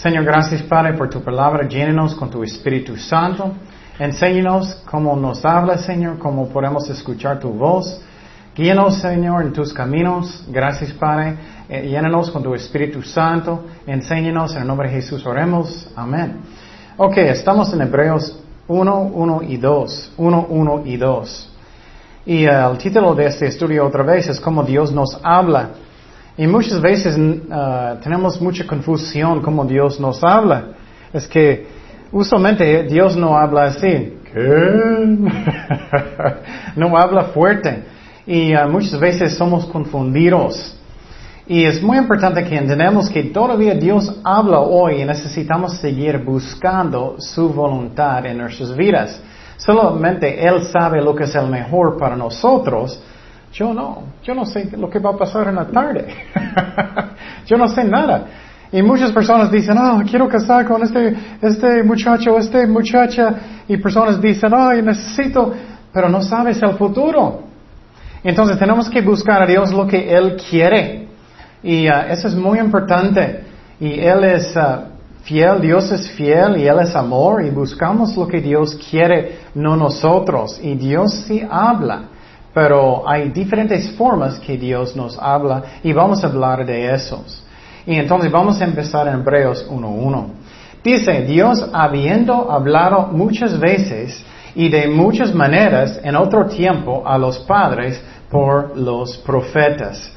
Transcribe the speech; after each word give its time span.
Señor, 0.00 0.24
gracias 0.24 0.62
Padre 0.62 0.94
por 0.94 1.10
tu 1.10 1.20
palabra. 1.20 1.68
Llénenos 1.68 2.14
con 2.14 2.30
tu 2.30 2.42
Espíritu 2.42 2.96
Santo. 2.96 3.52
Enséñanos 3.98 4.76
cómo 4.90 5.14
nos 5.14 5.44
hablas, 5.44 5.84
Señor, 5.84 6.18
cómo 6.18 6.48
podemos 6.48 6.88
escuchar 6.88 7.38
tu 7.38 7.50
voz. 7.50 8.00
Guíanos, 8.56 8.94
Señor, 8.94 9.42
en 9.42 9.52
tus 9.52 9.74
caminos. 9.74 10.46
Gracias, 10.48 10.92
Padre. 10.92 11.34
Eh, 11.68 11.86
llénanos 11.86 12.30
con 12.30 12.42
tu 12.42 12.54
Espíritu 12.54 13.02
Santo. 13.02 13.66
Enséñanos 13.86 14.54
en 14.54 14.62
el 14.62 14.68
nombre 14.68 14.88
de 14.88 14.94
Jesús. 14.94 15.26
Oremos. 15.26 15.90
Amén. 15.94 16.38
Ok, 16.96 17.18
estamos 17.18 17.70
en 17.74 17.82
Hebreos 17.82 18.40
1, 18.68 19.00
1 19.02 19.42
y 19.42 19.58
2. 19.58 20.12
1, 20.16 20.46
1 20.48 20.82
y 20.86 20.96
2. 20.96 21.52
Y 22.24 22.44
eh, 22.46 22.70
el 22.70 22.78
título 22.78 23.14
de 23.14 23.26
este 23.26 23.48
estudio 23.48 23.86
otra 23.86 24.02
vez 24.02 24.30
es 24.30 24.40
cómo 24.40 24.62
Dios 24.62 24.92
nos 24.92 25.20
habla. 25.22 25.72
Y 26.40 26.46
muchas 26.46 26.80
veces 26.80 27.18
uh, 27.18 28.00
tenemos 28.02 28.40
mucha 28.40 28.66
confusión 28.66 29.42
cómo 29.42 29.62
Dios 29.66 30.00
nos 30.00 30.24
habla. 30.24 30.68
Es 31.12 31.28
que 31.28 31.66
usualmente 32.10 32.84
Dios 32.84 33.14
no 33.14 33.36
habla 33.36 33.64
así. 33.64 34.14
¿Qué? 34.32 35.18
no 36.76 36.96
habla 36.96 37.24
fuerte. 37.24 37.82
Y 38.26 38.56
uh, 38.56 38.66
muchas 38.70 38.98
veces 38.98 39.36
somos 39.36 39.66
confundidos. 39.66 40.78
Y 41.46 41.64
es 41.64 41.82
muy 41.82 41.98
importante 41.98 42.42
que 42.42 42.56
entendamos 42.56 43.10
que 43.10 43.24
todavía 43.24 43.74
Dios 43.74 44.10
habla 44.24 44.60
hoy 44.60 45.02
y 45.02 45.04
necesitamos 45.04 45.76
seguir 45.76 46.16
buscando 46.24 47.16
su 47.18 47.50
voluntad 47.50 48.24
en 48.24 48.38
nuestras 48.38 48.74
vidas. 48.74 49.20
Solamente 49.58 50.42
Él 50.42 50.62
sabe 50.72 51.02
lo 51.02 51.14
que 51.14 51.24
es 51.24 51.34
el 51.34 51.48
mejor 51.48 51.98
para 51.98 52.16
nosotros, 52.16 52.98
yo 53.52 53.74
no, 53.74 54.04
yo 54.22 54.34
no 54.34 54.44
sé 54.46 54.70
lo 54.76 54.88
que 54.88 54.98
va 54.98 55.10
a 55.10 55.16
pasar 55.16 55.48
en 55.48 55.56
la 55.56 55.66
tarde. 55.66 56.06
yo 57.46 57.56
no 57.56 57.68
sé 57.68 57.84
nada. 57.84 58.26
Y 58.72 58.82
muchas 58.82 59.10
personas 59.10 59.50
dicen, 59.50 59.76
oh, 59.76 60.02
quiero 60.08 60.28
casar 60.28 60.64
con 60.66 60.82
este, 60.82 61.16
este 61.42 61.82
muchacho, 61.82 62.38
esta 62.38 62.64
muchacha. 62.68 63.34
Y 63.66 63.76
personas 63.78 64.20
dicen, 64.20 64.54
oh, 64.54 64.72
necesito, 64.72 65.52
pero 65.92 66.08
no 66.08 66.22
sabes 66.22 66.62
el 66.62 66.74
futuro. 66.74 67.42
Entonces 68.22 68.58
tenemos 68.58 68.88
que 68.88 69.00
buscar 69.00 69.42
a 69.42 69.46
Dios 69.46 69.72
lo 69.72 69.86
que 69.86 70.14
Él 70.14 70.36
quiere. 70.48 71.08
Y 71.62 71.88
uh, 71.88 72.02
eso 72.08 72.28
es 72.28 72.36
muy 72.36 72.60
importante. 72.60 73.42
Y 73.80 73.98
Él 73.98 74.22
es 74.22 74.54
fiel, 75.22 75.60
Dios 75.60 75.90
es 75.90 76.08
fiel 76.12 76.56
y 76.58 76.68
Él 76.68 76.78
es 76.80 76.94
amor. 76.94 77.44
Y 77.44 77.50
buscamos 77.50 78.16
lo 78.16 78.28
que 78.28 78.40
Dios 78.40 78.78
quiere, 78.88 79.38
no 79.56 79.76
nosotros. 79.76 80.60
Y 80.62 80.76
Dios 80.76 81.24
sí 81.26 81.42
habla. 81.50 82.02
Pero 82.52 83.08
hay 83.08 83.30
diferentes 83.30 83.90
formas 83.92 84.38
que 84.40 84.56
Dios 84.56 84.96
nos 84.96 85.18
habla 85.18 85.62
y 85.82 85.92
vamos 85.92 86.24
a 86.24 86.26
hablar 86.26 86.66
de 86.66 86.92
esos. 86.92 87.44
Y 87.86 87.94
entonces 87.94 88.30
vamos 88.30 88.60
a 88.60 88.64
empezar 88.64 89.06
en 89.08 89.14
Hebreos 89.14 89.68
1.1. 89.70 90.26
Dice, 90.82 91.22
Dios 91.22 91.68
habiendo 91.72 92.50
hablado 92.50 93.08
muchas 93.12 93.58
veces 93.58 94.24
y 94.54 94.68
de 94.68 94.88
muchas 94.88 95.34
maneras 95.34 96.00
en 96.02 96.16
otro 96.16 96.46
tiempo 96.46 97.02
a 97.06 97.18
los 97.18 97.38
padres 97.40 98.02
por 98.30 98.76
los 98.76 99.16
profetas. 99.18 100.10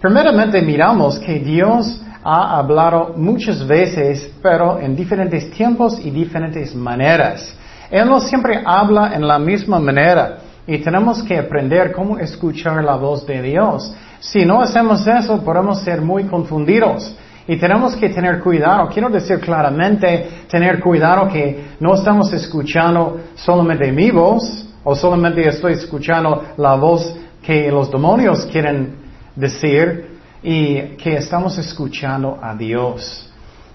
Primeramente 0.00 0.62
miramos 0.62 1.18
que 1.18 1.38
Dios 1.38 2.00
ha 2.22 2.58
hablado 2.58 3.14
muchas 3.16 3.66
veces, 3.66 4.30
pero 4.42 4.78
en 4.78 4.96
diferentes 4.96 5.50
tiempos 5.50 5.98
y 6.02 6.10
diferentes 6.10 6.74
maneras. 6.74 7.54
Él 7.90 8.08
no 8.08 8.20
siempre 8.20 8.62
habla 8.64 9.14
en 9.14 9.26
la 9.26 9.38
misma 9.38 9.78
manera. 9.78 10.38
Y 10.66 10.78
tenemos 10.78 11.22
que 11.22 11.38
aprender 11.38 11.92
cómo 11.92 12.18
escuchar 12.18 12.82
la 12.82 12.96
voz 12.96 13.26
de 13.26 13.42
Dios. 13.42 13.94
Si 14.20 14.44
no 14.46 14.60
hacemos 14.62 15.06
eso, 15.06 15.42
podemos 15.44 15.80
ser 15.80 16.00
muy 16.00 16.24
confundidos. 16.24 17.14
Y 17.46 17.56
tenemos 17.56 17.94
que 17.96 18.08
tener 18.08 18.40
cuidado, 18.40 18.88
quiero 18.88 19.10
decir 19.10 19.38
claramente, 19.40 20.46
tener 20.48 20.80
cuidado 20.80 21.28
que 21.28 21.72
no 21.80 21.94
estamos 21.94 22.32
escuchando 22.32 23.20
solamente 23.34 23.92
mi 23.92 24.10
voz, 24.10 24.66
o 24.82 24.94
solamente 24.94 25.46
estoy 25.46 25.74
escuchando 25.74 26.42
la 26.56 26.74
voz 26.74 27.14
que 27.42 27.70
los 27.70 27.90
demonios 27.90 28.46
quieren 28.46 28.96
decir, 29.36 30.14
y 30.42 30.96
que 30.96 31.16
estamos 31.16 31.56
escuchando 31.58 32.38
a 32.40 32.54
Dios. 32.54 33.30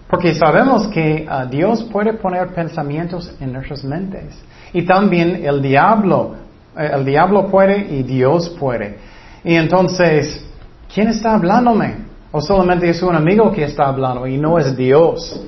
Porque 0.08 0.34
sabemos 0.34 0.88
que 0.88 1.28
uh, 1.28 1.48
Dios 1.50 1.84
puede 1.92 2.14
poner 2.14 2.54
pensamientos 2.54 3.32
en 3.40 3.54
nuestras 3.54 3.84
mentes. 3.84 4.36
Y 4.72 4.84
también 4.84 5.44
el 5.44 5.62
diablo 5.62 6.36
el 6.76 7.06
diablo 7.06 7.48
puede 7.48 7.78
y 7.94 8.04
Dios 8.04 8.50
puede. 8.60 8.98
Y 9.44 9.56
entonces, 9.56 10.46
¿quién 10.94 11.08
está 11.08 11.34
hablándome? 11.34 12.10
O 12.32 12.42
solamente 12.42 12.90
es 12.90 13.02
un 13.02 13.16
amigo 13.16 13.52
que 13.52 13.64
está 13.64 13.88
hablando 13.88 14.28
y 14.28 14.38
no 14.38 14.60
es 14.60 14.76
Dios. 14.76 15.42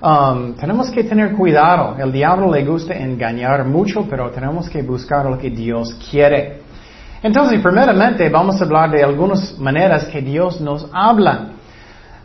Um, 0.00 0.54
tenemos 0.54 0.90
que 0.90 1.02
tener 1.02 1.32
cuidado. 1.32 1.96
El 1.98 2.12
diablo 2.12 2.52
le 2.52 2.64
gusta 2.64 2.94
engañar 2.94 3.64
mucho, 3.64 4.06
pero 4.08 4.30
tenemos 4.30 4.68
que 4.68 4.82
buscar 4.82 5.26
lo 5.26 5.36
que 5.36 5.50
Dios 5.50 5.98
quiere. 6.10 6.60
Entonces, 7.20 7.60
primeramente, 7.60 8.28
vamos 8.28 8.60
a 8.60 8.64
hablar 8.64 8.90
de 8.92 9.02
algunas 9.02 9.58
maneras 9.58 10.04
que 10.04 10.22
Dios 10.22 10.60
nos 10.60 10.88
habla. 10.92 11.48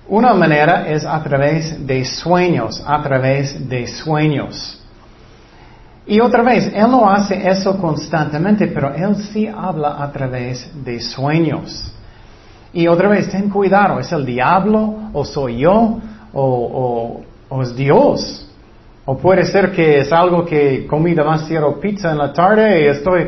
Una 0.07 0.33
manera 0.33 0.87
es 0.87 1.03
a 1.05 1.23
través 1.23 1.87
de 1.87 2.05
sueños, 2.05 2.83
a 2.85 3.01
través 3.01 3.67
de 3.67 3.87
sueños. 3.87 4.82
Y 6.05 6.19
otra 6.19 6.43
vez, 6.43 6.71
Él 6.73 6.91
no 6.91 7.09
hace 7.09 7.49
eso 7.49 7.77
constantemente, 7.77 8.67
pero 8.67 8.93
Él 8.93 9.15
sí 9.15 9.47
habla 9.47 10.03
a 10.03 10.11
través 10.11 10.69
de 10.83 10.99
sueños. 10.99 11.93
Y 12.73 12.87
otra 12.87 13.07
vez, 13.07 13.29
ten 13.29 13.49
cuidado, 13.49 13.99
¿es 13.99 14.11
el 14.11 14.25
diablo 14.25 14.95
o 15.13 15.23
soy 15.23 15.59
yo 15.59 15.99
o, 16.33 17.21
es 17.61 17.75
Dios? 17.75 18.49
O 19.05 19.17
puede 19.17 19.45
ser 19.45 19.71
que 19.71 19.99
es 19.99 20.11
algo 20.11 20.43
que 20.43 20.87
comí 20.87 21.13
demasiado 21.13 21.79
pizza 21.79 22.11
en 22.11 22.17
la 22.17 22.33
tarde 22.33 22.83
y 22.83 22.87
estoy, 22.87 23.27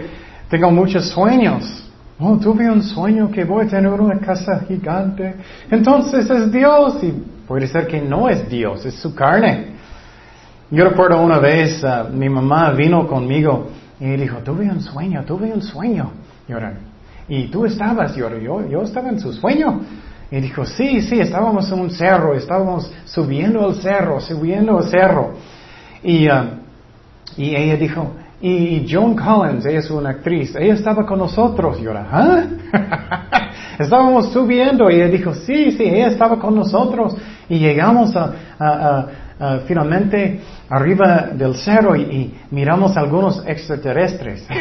tengo 0.50 0.72
muchos 0.72 1.10
sueños. 1.10 1.84
Oh, 2.20 2.38
tuve 2.38 2.70
un 2.70 2.82
sueño 2.82 3.30
que 3.30 3.44
voy 3.44 3.66
a 3.66 3.70
tener 3.70 3.92
una 3.92 4.20
casa 4.20 4.62
gigante. 4.68 5.36
Entonces 5.70 6.30
es 6.30 6.52
Dios 6.52 7.04
y 7.04 7.12
puede 7.48 7.68
ser 7.68 7.88
que 7.88 8.02
no 8.02 8.28
es 8.28 8.50
Dios, 8.50 8.86
es 8.86 8.96
su 8.96 9.14
carne. 9.14 9.75
Yo 10.72 10.84
recuerdo 10.84 11.22
una 11.22 11.38
vez, 11.38 11.84
uh, 11.84 12.12
mi 12.12 12.28
mamá 12.28 12.72
vino 12.72 13.08
conmigo 13.08 13.68
y 14.00 14.06
dijo, 14.18 14.38
tuve 14.40 14.68
un 14.68 14.82
sueño, 14.82 15.24
tuve 15.24 15.54
un 15.54 15.62
sueño. 15.62 16.12
Y, 17.30 17.48
tú 17.48 17.66
estabas, 17.66 18.16
yo, 18.16 18.30
yo, 18.68 18.82
estaba 18.82 19.10
en 19.10 19.20
su 19.20 19.32
sueño. 19.32 19.82
Y 20.32 20.40
dijo, 20.40 20.66
sí, 20.66 21.02
sí, 21.02 21.20
estábamos 21.20 21.72
en 21.72 21.80
un 21.80 21.92
cerro, 21.92 22.34
estábamos 22.34 22.92
subiendo 23.06 23.70
el 23.70 23.76
cerro, 23.76 24.20
subiendo 24.20 24.80
el 24.80 24.86
cerro. 24.86 25.34
Y, 26.04 26.28
uh, 26.28 26.46
y 27.38 27.56
ella 27.56 27.76
dijo, 27.76 28.14
y 28.42 28.88
Joan 28.90 29.16
Collins, 29.16 29.66
ella 29.68 29.80
es 29.80 29.92
una 29.92 30.10
actriz, 30.10 30.56
ella 30.56 30.74
estaba 30.74 31.06
con 31.06 31.20
nosotros. 31.20 31.80
Y 31.80 31.84
yo, 31.84 31.94
¿ah? 31.96 32.44
Estábamos 33.80 34.32
subiendo 34.34 34.90
y 34.90 34.96
ella 34.96 35.10
dijo, 35.10 35.34
sí, 35.36 35.72
sí, 35.74 35.84
ella 35.84 36.08
estaba 36.08 36.40
con 36.40 36.56
nosotros. 36.56 37.16
Y 37.50 37.60
llegamos 37.60 38.16
a 38.16 39.08
Ah, 39.38 39.60
finalmente 39.68 40.40
arriba 40.70 41.28
del 41.34 41.56
cerro 41.56 41.94
y, 41.96 42.34
miramos 42.52 42.96
algunos 42.96 43.44
extraterrestres. 43.46 44.48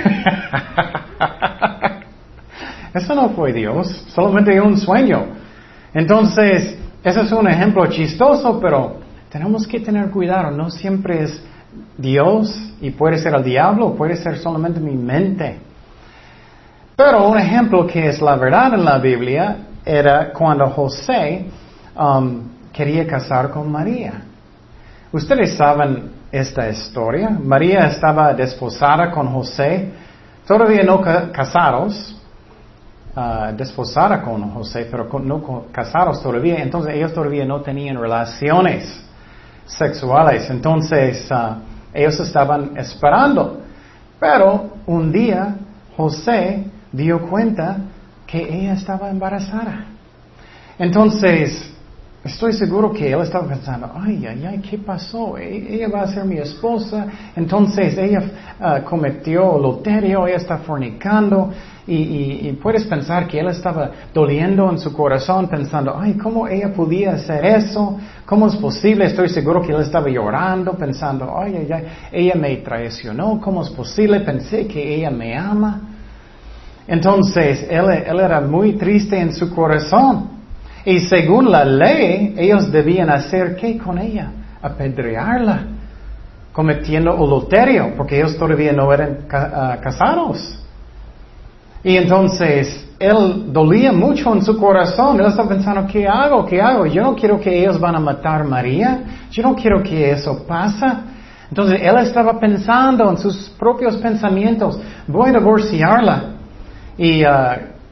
Eso 2.93 3.15
no 3.15 3.29
fue 3.31 3.53
Dios, 3.53 4.05
solamente 4.09 4.61
un 4.61 4.76
sueño. 4.76 5.26
Entonces, 5.93 6.76
ese 7.05 7.21
es 7.21 7.32
un 7.32 7.49
ejemplo 7.49 7.87
chistoso, 7.87 8.59
pero 8.61 8.97
tenemos 9.29 9.67
que 9.67 9.79
tener 9.81 10.11
cuidado, 10.11 10.50
no 10.50 10.71
siempre 10.71 11.23
es 11.23 11.43
Dios 11.97 12.73
y 12.81 12.91
puede 12.91 13.19
ser 13.19 13.35
el 13.35 13.44
diablo, 13.44 13.94
puede 13.94 14.17
ser 14.17 14.38
solamente 14.38 14.81
mi 14.81 14.97
mente. 14.97 15.59
Pero 16.97 17.29
un 17.29 17.38
ejemplo 17.38 17.87
que 17.87 18.09
es 18.09 18.20
la 18.20 18.37
verdad 18.37 18.75
en 18.75 18.85
la 18.85 18.99
Biblia 18.99 19.56
era 19.85 20.32
cuando 20.32 20.67
José 20.70 21.47
um, 21.97 22.43
quería 22.73 23.06
casar 23.06 23.50
con 23.50 23.70
María. 23.70 24.33
Ustedes 25.14 25.56
saben 25.56 26.11
esta 26.32 26.69
historia. 26.69 27.31
María 27.31 27.87
estaba 27.87 28.34
desposada 28.34 29.12
con 29.12 29.28
José, 29.28 29.90
todavía 30.44 30.82
no 30.82 31.00
casados, 31.00 32.16
uh, 33.14 33.55
desposada 33.56 34.20
con 34.20 34.50
José, 34.50 34.88
pero 34.90 35.08
no 35.20 35.66
casados 35.70 36.20
todavía. 36.20 36.56
Entonces 36.56 36.96
ellos 36.96 37.14
todavía 37.14 37.44
no 37.44 37.61
tenían 37.61 37.96
relaciones 37.96 39.05
sexuales. 39.64 40.50
Entonces 40.50 41.31
uh, 41.31 41.60
ellos 41.93 42.19
estaban 42.19 42.76
esperando. 42.76 43.60
Pero 44.19 44.78
un 44.84 45.12
día 45.12 45.55
José 45.96 46.64
dio 46.90 47.20
cuenta 47.28 47.76
que 48.26 48.43
ella 48.43 48.72
estaba 48.72 49.10
embarazada. 49.10 49.84
Entonces 50.76 51.72
estoy 52.25 52.55
seguro 52.55 52.93
que 52.93 53.12
él 53.12 53.21
estaba 53.21 53.47
pensando, 53.47 53.91
ay, 53.94 54.25
ay, 54.26 54.44
ay, 54.47 54.59
¿qué 54.59 54.79
pasó? 54.79 55.37
E-, 55.37 55.75
ella 55.75 55.88
va 55.88 56.03
a 56.03 56.09
ser 56.09 56.25
mi 56.25 56.38
esposa, 56.38 57.06
entonces 57.37 57.97
ella 57.99 58.23
ah, 58.59 58.81
cometió 58.82 59.59
loterio, 59.59 60.26
ella 60.26 60.37
está 60.37 60.59
fornicando, 60.59 61.50
y, 61.87 62.50
puedes 62.62 62.85
pensar 62.85 63.26
que 63.29 63.38
él 63.38 63.49
estaba 63.49 63.91
doliendo 64.15 64.71
en 64.71 64.79
su 64.79 64.91
corazón, 64.91 65.49
pensando, 65.49 65.94
ay, 65.99 66.15
¿cómo 66.15 66.49
ella 66.49 66.73
podía 66.73 67.12
hacer 67.12 67.44
eso? 67.44 67.99
¿Cómo 68.25 68.47
es 68.47 68.56
posible? 68.56 69.05
Estoy 69.05 69.29
seguro 69.29 69.61
que 69.61 69.73
él 69.73 69.82
estaba 69.82 70.09
llorando, 70.09 70.73
pensando, 70.73 71.31
ay, 71.37 71.56
ay, 71.56 71.69
ay, 71.70 71.85
ella 72.11 72.37
me 72.37 72.56
traicionó, 72.56 73.38
¿cómo 73.38 73.62
es 73.62 73.69
posible? 73.69 74.20
Pensé 74.20 74.67
que 74.67 74.94
ella 74.94 75.11
me 75.11 75.37
ama. 75.37 75.82
Entonces, 76.88 77.67
él, 77.69 77.85
él 77.91 78.19
era 78.19 78.41
muy 78.41 78.75
triste 78.75 79.19
en 79.20 79.35
su 79.35 79.55
corazón. 79.55 80.33
Y 80.84 81.00
según 81.00 81.50
la 81.50 81.64
ley, 81.64 82.34
ellos 82.36 82.70
debían 82.70 83.10
hacer 83.10 83.56
qué 83.56 83.78
con 83.78 83.98
ella? 83.98 84.31
Apedrearla, 84.60 85.64
cometiendo 86.52 87.12
adulterio, 87.12 87.94
porque 87.96 88.19
ellos 88.19 88.36
todavía 88.36 88.72
no 88.72 88.92
eran 88.92 89.20
ah, 89.32 89.78
casados. 89.82 90.60
Y 91.82 91.96
entonces 91.96 92.86
él 92.98 93.52
dolía 93.52 93.92
mucho 93.92 94.32
en 94.32 94.42
su 94.42 94.56
corazón. 94.58 95.20
Él 95.20 95.26
estaba 95.26 95.48
pensando, 95.48 95.86
¿qué 95.86 96.06
hago? 96.06 96.46
¿Qué 96.46 96.60
hago? 96.60 96.86
Yo 96.86 97.02
no 97.02 97.14
quiero 97.14 97.40
que 97.40 97.60
ellos 97.60 97.78
van 97.78 97.96
a 97.96 98.00
matar 98.00 98.42
a 98.42 98.44
María. 98.44 99.00
Yo 99.31 99.42
no 99.42 99.54
quiero 99.54 99.82
que 99.82 100.10
eso 100.10 100.46
pase. 100.46 100.86
Entonces 101.48 101.81
él 101.82 101.96
estaba 101.98 102.38
pensando 102.40 103.10
en 103.10 103.19
sus 103.19 103.50
propios 103.50 103.96
pensamientos, 103.98 104.78
voy 105.06 105.31
a 105.31 105.38
divorciarla. 105.38 106.25
Y 106.96 107.25
uh, 107.25 107.28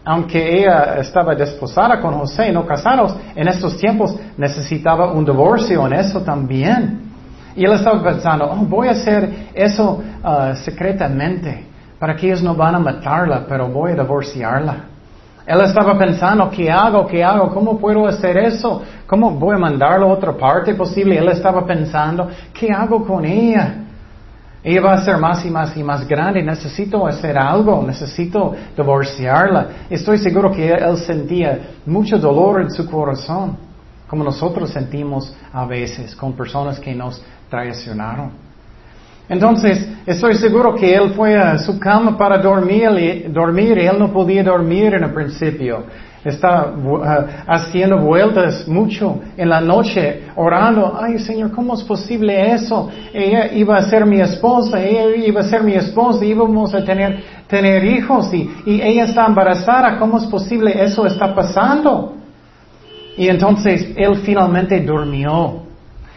aunque 0.04 0.60
ella 0.60 0.96
estaba 0.99 1.34
desposada 1.34 2.00
con 2.00 2.14
José, 2.14 2.52
no 2.52 2.66
casados, 2.66 3.14
en 3.34 3.46
estos 3.46 3.76
tiempos 3.76 4.16
necesitaba 4.37 5.12
un 5.12 5.25
divorcio 5.25 5.87
en 5.87 5.93
eso 5.94 6.20
también. 6.22 7.12
Y 7.54 7.64
él 7.64 7.72
estaba 7.72 8.02
pensando, 8.02 8.46
oh, 8.50 8.56
voy 8.64 8.88
a 8.88 8.93
hacer 8.93 9.49
eso 9.54 10.02
uh, 10.25 10.54
secretamente 10.56 11.66
para 11.99 12.16
que 12.16 12.26
ellos 12.26 12.43
no 12.43 12.54
van 12.54 12.75
a 12.75 12.78
matarla, 12.78 13.44
pero 13.49 13.69
voy 13.69 13.93
a 13.93 13.94
divorciarla. 13.94 14.76
Él 15.46 15.60
estaba 15.60 15.99
pensando, 15.99 16.50
¿qué 16.50 16.70
hago? 16.70 17.06
¿Qué 17.06 17.22
hago? 17.22 17.50
¿Cómo 17.50 17.78
puedo 17.78 18.06
hacer 18.06 18.37
eso? 18.38 18.82
¿Cómo 19.06 19.31
voy 19.32 19.56
a 19.56 19.58
mandarlo 19.58 20.06
a 20.06 20.12
otra 20.12 20.32
parte 20.32 20.75
posible? 20.75 21.19
Él 21.19 21.28
estaba 21.28 21.64
pensando, 21.66 22.28
¿qué 22.52 22.70
hago 22.72 23.04
con 23.04 23.25
ella? 23.25 23.81
Ella 24.64 24.81
va 24.81 24.93
a 24.94 25.05
ser 25.05 25.19
más 25.19 25.44
y 25.44 25.50
más 25.50 25.76
y 25.76 25.82
más 25.82 26.06
grande. 26.06 26.43
Necesito 26.43 27.06
hacer 27.06 27.37
algo. 27.37 27.82
Necesito 27.85 28.55
divorciarla. 28.76 29.67
Estoy 29.91 30.19
seguro 30.19 30.53
que 30.53 30.69
él 30.69 30.97
sentía 30.99 31.59
mucho 31.85 32.19
dolor 32.19 32.62
en 32.62 32.70
su 32.70 32.88
corazón, 32.88 33.56
como 34.06 34.23
nosotros 34.23 34.70
sentimos 34.70 35.35
a 35.53 35.64
veces 35.67 36.14
con 36.14 36.35
personas 36.35 36.79
que 36.79 36.94
nos 36.94 37.23
traicionaron. 37.50 38.31
Entonces, 39.29 39.88
estoy 40.05 40.35
seguro 40.35 40.75
que 40.75 40.94
él 40.94 41.14
fue 41.14 41.37
a 41.37 41.59
su 41.59 41.79
cama 41.79 42.19
para 42.19 42.38
dormir 42.38 42.91
y, 42.99 43.32
dormir 43.32 43.79
él 43.79 43.99
no 43.99 44.12
podía 44.12 44.43
dormir 44.43 44.94
en 44.94 45.05
el 45.05 45.12
principio. 45.12 45.85
Está 46.24 46.72
uh, 46.72 47.00
haciendo 47.48 47.98
vueltas 47.98 48.69
mucho 48.69 49.20
en 49.36 49.48
la 49.48 49.60
noche, 49.60 50.22
orando, 50.36 50.96
ay 51.00 51.19
Señor, 51.19 51.50
¿cómo 51.50 51.74
es 51.74 51.82
posible 51.82 52.52
eso? 52.52 52.88
Ella 53.12 53.52
iba 53.52 53.76
a 53.76 53.82
ser 53.82 54.06
mi 54.06 54.20
esposa, 54.20 54.80
ella 54.80 55.16
iba 55.16 55.40
a 55.40 55.44
ser 55.44 55.64
mi 55.64 55.74
esposa, 55.74 56.24
íbamos 56.24 56.72
a 56.74 56.84
tener, 56.84 57.22
tener 57.48 57.84
hijos 57.84 58.32
y, 58.32 58.48
y 58.66 58.80
ella 58.80 59.04
está 59.04 59.26
embarazada, 59.26 59.98
¿cómo 59.98 60.19
es 60.19 60.26
posible 60.26 60.80
eso 60.80 61.06
está 61.06 61.34
pasando? 61.34 62.14
Y 63.16 63.28
entonces 63.28 63.92
él 63.96 64.16
finalmente 64.25 64.80
durmió. 64.80 65.62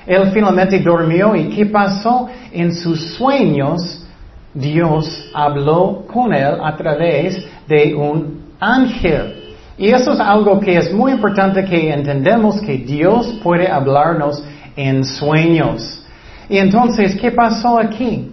Él 0.06 0.30
finalmente 0.32 0.80
durmió 0.80 1.36
y 1.36 1.50
¿qué 1.50 1.66
pasó? 1.66 2.28
En 2.52 2.74
sus 2.74 3.16
sueños 3.16 4.06
Dios 4.54 5.30
habló 5.34 6.06
con 6.12 6.34
él 6.34 6.58
a 6.64 6.76
través 6.78 7.46
de 7.68 7.94
un 7.94 8.46
ángel. 8.60 9.45
Y 9.78 9.90
eso 9.90 10.14
es 10.14 10.20
algo 10.20 10.60
que 10.60 10.78
es 10.78 10.94
muy 10.94 11.12
importante 11.12 11.66
que 11.66 11.92
entendemos 11.92 12.62
que 12.62 12.78
Dios 12.78 13.40
puede 13.44 13.68
hablarnos 13.70 14.44
en 14.76 15.04
sueños. 15.04 16.02
Y 16.48 16.58
entonces, 16.58 17.16
¿qué 17.16 17.32
pasó 17.32 17.78
aquí? 17.78 18.32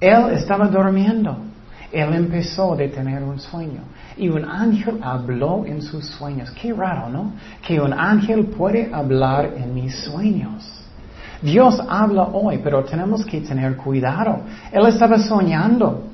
Él 0.00 0.30
estaba 0.32 0.66
durmiendo. 0.66 1.36
Él 1.92 2.14
empezó 2.14 2.74
a 2.74 2.76
tener 2.76 3.22
un 3.22 3.38
sueño. 3.38 3.80
Y 4.16 4.28
un 4.28 4.44
ángel 4.44 4.98
habló 5.02 5.64
en 5.64 5.80
sus 5.80 6.06
sueños. 6.06 6.50
Qué 6.50 6.72
raro, 6.72 7.08
¿no? 7.08 7.32
Que 7.66 7.80
un 7.80 7.92
ángel 7.92 8.46
puede 8.46 8.90
hablar 8.92 9.54
en 9.56 9.74
mis 9.74 9.94
sueños. 10.04 10.80
Dios 11.40 11.80
habla 11.88 12.24
hoy, 12.24 12.60
pero 12.62 12.84
tenemos 12.84 13.24
que 13.24 13.40
tener 13.40 13.76
cuidado. 13.76 14.40
Él 14.70 14.86
estaba 14.86 15.18
soñando. 15.18 16.09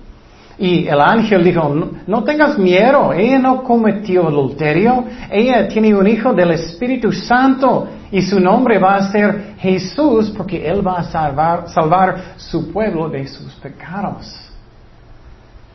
Y 0.58 0.87
el 0.87 1.00
ángel 1.00 1.44
dijo, 1.44 1.75
no, 2.06 2.25
tengas 2.25 2.58
miedo, 2.58 3.12
ella 3.12 3.38
no 3.38 3.62
cometió 3.62 4.26
adulterio, 4.26 5.05
ella 5.31 5.69
tiene 5.69 5.94
un 5.94 6.06
hijo 6.06 6.32
del 6.32 6.53
Espíritu 6.53 7.12
Santo 7.12 7.87
y 8.11 8.23
su 8.23 8.41
nombre 8.41 8.79
va 8.79 8.97
a 8.97 9.11
ser 9.11 9.55
Jesús 9.58 10.32
porque 10.35 10.67
Él 10.67 10.87
va 10.87 11.00
a 11.00 11.05
salvar, 11.05 11.69
salvar 11.69 12.35
su 12.38 12.73
pueblo 12.73 13.08
de 13.11 13.26
sus 13.26 13.53
pecados. 13.55 14.47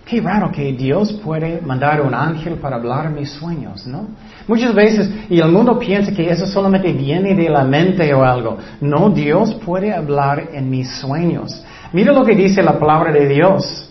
Qué 0.04 0.19
raro 0.19 0.51
que 0.51 0.74
Dios 0.74 1.13
puede 1.24 1.62
mandar 1.62 2.01
un 2.01 2.13
ángel 2.13 2.56
para 2.56 2.78
hablar 2.78 3.12
mis 3.12 3.30
sueños, 3.30 3.86
¿no? 3.86 4.07
Muchas 4.48 4.74
veces, 4.74 5.10
y 5.30 5.39
el 5.39 5.50
mundo 5.50 5.78
piensa 5.78 6.12
que 6.12 6.28
eso 6.30 6.48
solamente 6.48 6.92
viene 6.92 7.36
de 7.36 7.48
la 7.50 7.63
mente 7.63 8.12
o 8.13 8.24
algo. 8.24 8.57
No, 8.81 9.12
Dios 9.12 9.54
puede 9.63 9.94
hablar 9.94 10.50
en 10.54 10.69
mis 10.69 10.89
sueños. 10.95 11.63
Mira 11.94 12.12
lo 12.12 12.25
que 12.25 12.36
dice 12.36 12.63
la 12.63 12.80
palabra 12.80 13.12
de 13.13 13.28
Dios. 13.28 13.91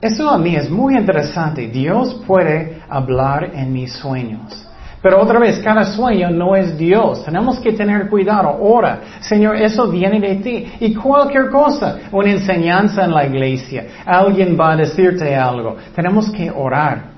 Eso 0.00 0.30
a 0.30 0.38
mí 0.38 0.56
es 0.56 0.70
muy 0.70 0.96
interesante. 0.96 1.68
Dios 1.68 2.22
puede 2.26 2.80
hablar 2.88 3.50
en 3.54 3.72
mis 3.72 3.92
sueños. 3.92 4.66
Pero 5.02 5.20
otra 5.20 5.38
vez, 5.38 5.58
cada 5.60 5.84
sueño 5.84 6.30
no 6.30 6.54
es 6.54 6.76
Dios. 6.76 7.24
Tenemos 7.24 7.58
que 7.60 7.72
tener 7.72 8.08
cuidado. 8.08 8.58
Ora, 8.60 9.00
Señor, 9.20 9.56
eso 9.56 9.88
viene 9.88 10.20
de 10.20 10.36
ti. 10.36 10.72
Y 10.80 10.94
cualquier 10.94 11.48
cosa, 11.48 11.98
una 12.12 12.30
enseñanza 12.30 13.04
en 13.04 13.12
la 13.12 13.26
iglesia, 13.26 13.86
alguien 14.04 14.56
va 14.58 14.72
a 14.72 14.76
decirte 14.76 15.34
algo. 15.34 15.76
Tenemos 15.94 16.30
que 16.30 16.50
orar. 16.50 17.12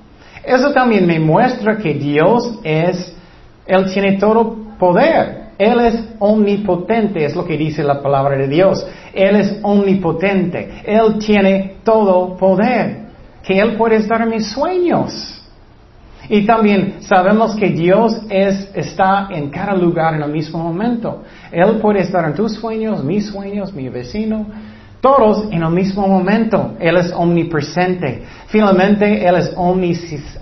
Eso 0.45 0.73
también 0.73 1.07
me 1.07 1.19
muestra 1.19 1.77
que 1.77 1.95
Dios 1.95 2.59
es, 2.63 3.17
Él 3.67 3.93
tiene 3.93 4.19
todo 4.19 4.57
poder. 4.79 5.42
Él 5.63 5.79
es 5.81 6.05
omnipotente, 6.19 7.25
es 7.25 7.37
lo 7.37 7.45
que 7.45 7.57
dice 7.57 7.85
la 7.85 8.03
palabra 8.03 8.37
de 8.37 8.49
Dios. 8.49 8.85
Él 9.15 9.37
es 9.37 9.61
omnipotente. 9.63 10.83
Él 10.85 11.19
tiene 11.19 11.77
todo 11.85 12.37
poder. 12.37 13.03
Que 13.45 13.61
Él 13.61 13.77
puede 13.77 13.97
estar 13.97 14.23
en 14.23 14.31
mis 14.31 14.51
sueños. 14.51 15.41
Y 16.29 16.45
también 16.45 16.97
sabemos 17.03 17.55
que 17.55 17.69
Dios 17.71 18.23
es, 18.29 18.73
está 18.75 19.29
en 19.31 19.51
cada 19.51 19.75
lugar 19.75 20.15
en 20.15 20.23
el 20.23 20.33
mismo 20.33 20.59
momento. 20.59 21.23
Él 21.53 21.79
puede 21.81 22.01
estar 22.01 22.25
en 22.25 22.35
tus 22.35 22.55
sueños, 22.55 23.05
mis 23.05 23.29
sueños, 23.29 23.73
mi 23.73 23.89
vecino, 23.89 24.47
todos 25.01 25.45
en 25.53 25.63
el 25.63 25.71
mismo 25.71 26.09
momento. 26.09 26.75
Él 26.81 26.97
es 26.97 27.13
omnipresente. 27.13 28.25
Finalmente, 28.49 29.25
Él 29.25 29.37
es 29.37 29.53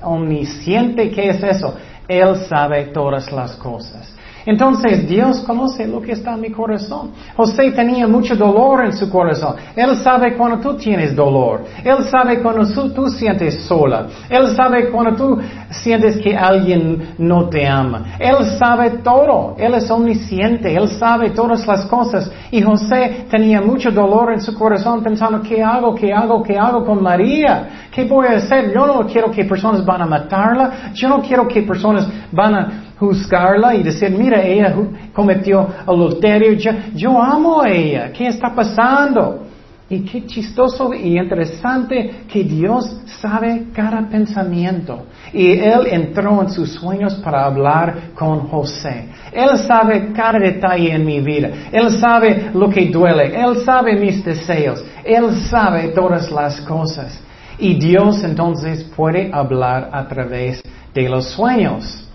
omnisciente. 0.02 1.10
¿Qué 1.10 1.28
es 1.28 1.42
eso? 1.42 1.74
Él 2.08 2.36
sabe 2.48 2.84
todas 2.86 3.30
las 3.30 3.54
cosas. 3.56 4.09
Entonces 4.46 5.08
Dios 5.08 5.40
conoce 5.40 5.86
lo 5.86 6.00
que 6.00 6.12
está 6.12 6.34
en 6.34 6.40
mi 6.40 6.50
corazón. 6.50 7.10
José 7.36 7.70
tenía 7.72 8.06
mucho 8.06 8.34
dolor 8.36 8.84
en 8.84 8.92
su 8.92 9.10
corazón. 9.10 9.56
Él 9.76 9.96
sabe 9.96 10.36
cuando 10.36 10.58
tú 10.58 10.76
tienes 10.76 11.14
dolor. 11.14 11.64
Él 11.84 12.04
sabe 12.10 12.40
cuando 12.40 12.66
tú, 12.92 13.08
sientes 13.08 13.64
sola. 13.64 14.06
Él 14.28 14.54
sabe 14.56 14.90
cuando 14.90 15.14
tú 15.14 15.38
sientes 15.70 16.18
que 16.18 16.36
alguien 16.36 17.14
no 17.18 17.48
te 17.48 17.66
ama. 17.66 18.16
Él 18.18 18.36
sabe 18.58 18.90
todo. 19.02 19.54
Él 19.58 19.74
es 19.74 19.90
omnisciente. 19.90 20.74
Él 20.74 20.88
sabe 20.88 21.30
todas 21.30 21.66
las 21.66 21.84
cosas. 21.86 22.30
Y 22.50 22.62
José 22.62 23.26
tenía 23.30 23.60
mucho 23.60 23.90
dolor 23.90 24.32
en 24.32 24.40
su 24.40 24.54
corazón 24.54 25.02
pensando, 25.02 25.42
¿qué 25.42 25.62
hago? 25.62 25.94
¿Qué 25.94 26.12
hago? 26.12 26.42
¿Qué 26.42 26.56
hago 26.56 26.84
con 26.84 27.02
María? 27.02 27.88
¿Qué 27.90 28.04
voy 28.04 28.26
a 28.26 28.36
hacer? 28.36 28.72
Yo 28.72 28.86
no 28.86 29.06
quiero 29.06 29.30
que 29.30 29.44
personas 29.44 29.84
van 29.84 30.02
a 30.02 30.06
matarla. 30.06 30.92
Yo 30.94 31.08
no 31.08 31.20
quiero 31.20 31.46
que 31.46 31.62
personas 31.62 32.08
van 32.32 32.54
a 32.54 32.89
juzgarla 33.00 33.74
y 33.74 33.82
decir, 33.82 34.10
mira, 34.10 34.42
ella 34.42 34.76
cometió 35.14 35.66
adulterio, 35.86 36.52
yo, 36.52 36.70
yo 36.94 37.20
amo 37.20 37.62
a 37.62 37.70
ella, 37.70 38.12
¿qué 38.12 38.26
está 38.26 38.54
pasando? 38.54 39.46
Y 39.88 40.02
qué 40.02 40.24
chistoso 40.24 40.94
y 40.94 41.18
interesante 41.18 42.22
que 42.30 42.44
Dios 42.44 43.00
sabe 43.20 43.68
cada 43.74 44.08
pensamiento. 44.08 45.06
Y 45.32 45.50
Él 45.50 45.88
entró 45.90 46.42
en 46.42 46.50
sus 46.50 46.74
sueños 46.74 47.14
para 47.16 47.44
hablar 47.46 48.12
con 48.14 48.46
José. 48.46 49.08
Él 49.32 49.58
sabe 49.66 50.12
cada 50.12 50.38
detalle 50.38 50.92
en 50.94 51.04
mi 51.04 51.18
vida. 51.20 51.50
Él 51.72 51.90
sabe 51.98 52.50
lo 52.54 52.70
que 52.70 52.86
duele. 52.86 53.34
Él 53.34 53.64
sabe 53.64 53.96
mis 53.96 54.24
deseos. 54.24 54.84
Él 55.04 55.34
sabe 55.50 55.88
todas 55.88 56.30
las 56.30 56.60
cosas. 56.60 57.20
Y 57.58 57.74
Dios 57.74 58.22
entonces 58.22 58.84
puede 58.94 59.28
hablar 59.32 59.90
a 59.92 60.06
través 60.06 60.62
de 60.94 61.08
los 61.08 61.30
sueños. 61.30 62.09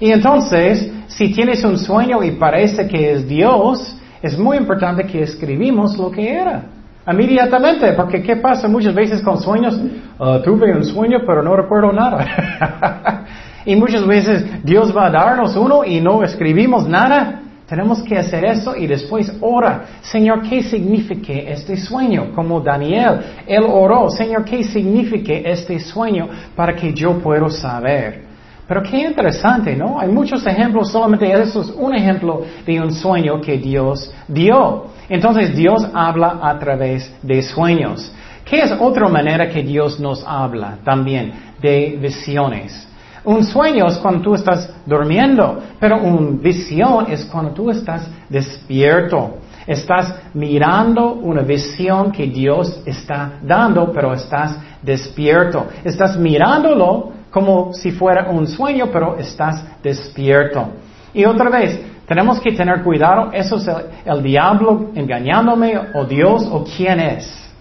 Y 0.00 0.10
entonces, 0.10 0.90
si 1.08 1.32
tienes 1.32 1.64
un 1.64 1.78
sueño 1.78 2.22
y 2.22 2.32
parece 2.32 2.86
que 2.88 3.12
es 3.12 3.28
Dios, 3.28 3.96
es 4.22 4.38
muy 4.38 4.56
importante 4.56 5.04
que 5.04 5.22
escribimos 5.22 5.96
lo 5.96 6.10
que 6.10 6.32
era. 6.32 6.64
Inmediatamente, 7.06 7.92
porque 7.92 8.22
¿qué 8.22 8.36
pasa 8.36 8.66
muchas 8.66 8.94
veces 8.94 9.22
con 9.22 9.38
sueños? 9.38 9.78
Ah, 10.18 10.40
tuve 10.42 10.74
un 10.74 10.84
sueño 10.84 11.18
pero 11.26 11.42
no 11.42 11.54
recuerdo 11.54 11.92
nada. 11.92 13.24
y 13.66 13.76
muchas 13.76 14.06
veces 14.06 14.64
Dios 14.64 14.96
va 14.96 15.06
a 15.06 15.10
darnos 15.10 15.54
uno 15.56 15.84
y 15.84 16.00
no 16.00 16.22
escribimos 16.22 16.88
nada. 16.88 17.42
Tenemos 17.68 18.02
que 18.02 18.18
hacer 18.18 18.44
eso 18.44 18.74
y 18.76 18.86
después 18.86 19.32
ora. 19.40 19.84
Señor, 20.02 20.42
¿qué 20.42 20.62
significa 20.62 21.32
este 21.32 21.76
sueño? 21.76 22.30
Como 22.34 22.60
Daniel, 22.60 23.20
él 23.46 23.64
oró. 23.66 24.08
Señor, 24.10 24.44
¿qué 24.44 24.64
significa 24.64 25.32
este 25.32 25.78
sueño 25.80 26.28
para 26.54 26.74
que 26.74 26.92
yo 26.92 27.18
pueda 27.18 27.48
saber? 27.50 28.33
Pero 28.66 28.82
qué 28.82 29.02
interesante, 29.02 29.76
¿no? 29.76 29.98
Hay 30.00 30.08
muchos 30.08 30.46
ejemplos, 30.46 30.90
solamente 30.90 31.30
eso 31.30 31.60
es 31.60 31.70
un 31.70 31.94
ejemplo 31.94 32.42
de 32.64 32.80
un 32.80 32.92
sueño 32.92 33.40
que 33.40 33.58
Dios 33.58 34.10
dio. 34.26 34.86
Entonces 35.08 35.54
Dios 35.54 35.86
habla 35.92 36.38
a 36.42 36.58
través 36.58 37.12
de 37.22 37.42
sueños. 37.42 38.10
¿Qué 38.44 38.62
es 38.62 38.72
otra 38.72 39.08
manera 39.08 39.48
que 39.50 39.62
Dios 39.62 40.00
nos 40.00 40.24
habla 40.26 40.78
también? 40.82 41.32
De 41.60 41.98
visiones. 42.00 42.88
Un 43.24 43.44
sueño 43.44 43.86
es 43.86 43.96
cuando 43.96 44.20
tú 44.20 44.34
estás 44.34 44.70
durmiendo, 44.84 45.58
pero 45.80 46.02
una 46.02 46.38
visión 46.42 47.06
es 47.10 47.24
cuando 47.24 47.52
tú 47.52 47.70
estás 47.70 48.06
despierto. 48.28 49.38
Estás 49.66 50.14
mirando 50.34 51.14
una 51.14 51.40
visión 51.40 52.12
que 52.12 52.26
Dios 52.26 52.82
está 52.84 53.38
dando, 53.42 53.90
pero 53.92 54.12
estás 54.12 54.58
despierto. 54.82 55.66
Estás 55.82 56.18
mirándolo 56.18 57.12
como 57.34 57.72
si 57.72 57.90
fuera 57.90 58.30
un 58.30 58.46
sueño, 58.46 58.90
pero 58.92 59.18
estás 59.18 59.64
despierto. 59.82 60.68
Y 61.12 61.24
otra 61.24 61.50
vez, 61.50 61.80
tenemos 62.06 62.38
que 62.38 62.52
tener 62.52 62.84
cuidado, 62.84 63.32
eso 63.32 63.56
es 63.56 63.68
el, 64.04 64.22
diablo 64.22 64.92
engañándome 64.94 65.76
o 65.94 66.04
Dios 66.04 66.48
o 66.48 66.64
quién 66.64 67.00
es. 67.00 67.52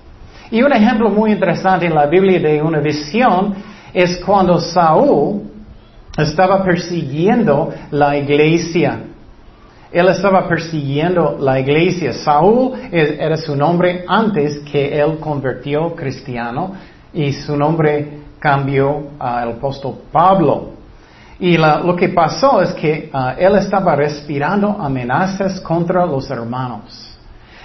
Y 0.52 0.62
un 0.62 0.72
ejemplo 0.72 1.10
muy 1.10 1.32
interesante 1.32 1.88
en 1.88 1.96
la 1.96 2.06
Biblia 2.06 2.40
de 2.40 2.62
una 2.62 2.82
visión 2.82 3.56
es 3.92 4.18
cuando 4.24 4.60
Saúl 4.60 5.42
estaba 6.16 6.64
persiguiendo 6.64 7.74
la 7.90 8.16
iglesia. 8.16 9.00
Él 9.92 10.08
estaba 10.08 10.48
persiguiendo 10.48 11.36
la 11.40 11.60
iglesia. 11.60 12.14
Saúl 12.14 12.74
era 12.92 13.38
su 13.38 13.56
nombre 13.56 14.06
antes 14.08 14.60
que 14.72 15.00
él 15.00 15.18
convirtió 15.20 15.96
cristiano 15.96 16.74
y 17.12 17.34
su 17.34 17.58
nombre 17.58 18.23
cambió 18.44 19.12
al 19.18 19.52
apóstol 19.54 20.02
Pablo. 20.12 20.74
Y 21.40 21.56
lo 21.58 21.96
que 21.96 22.10
pasó 22.10 22.62
es 22.62 22.74
que 22.74 23.10
ah, 23.14 23.36
él 23.38 23.56
estaba 23.56 23.96
respirando 23.96 24.68
amenazas 24.68 25.62
contra 25.62 26.06
los 26.06 26.30
hermanos. 26.30 27.18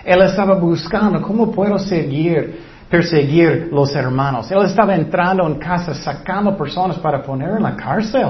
Él 0.04 0.22
estaba 0.22 0.54
buscando 0.54 1.20
cómo 1.20 1.50
puedo 1.50 1.80
seguir, 1.80 2.60
perseguir 2.88 3.70
los 3.72 3.92
hermanos. 3.96 4.52
Él 4.52 4.62
estaba 4.64 4.94
entrando 4.94 5.44
en 5.48 5.56
casas, 5.56 5.98
sacando 5.98 6.56
personas 6.56 6.96
para 6.98 7.24
poner 7.24 7.50
en 7.56 7.62
la 7.64 7.74
cárcel. 7.74 8.28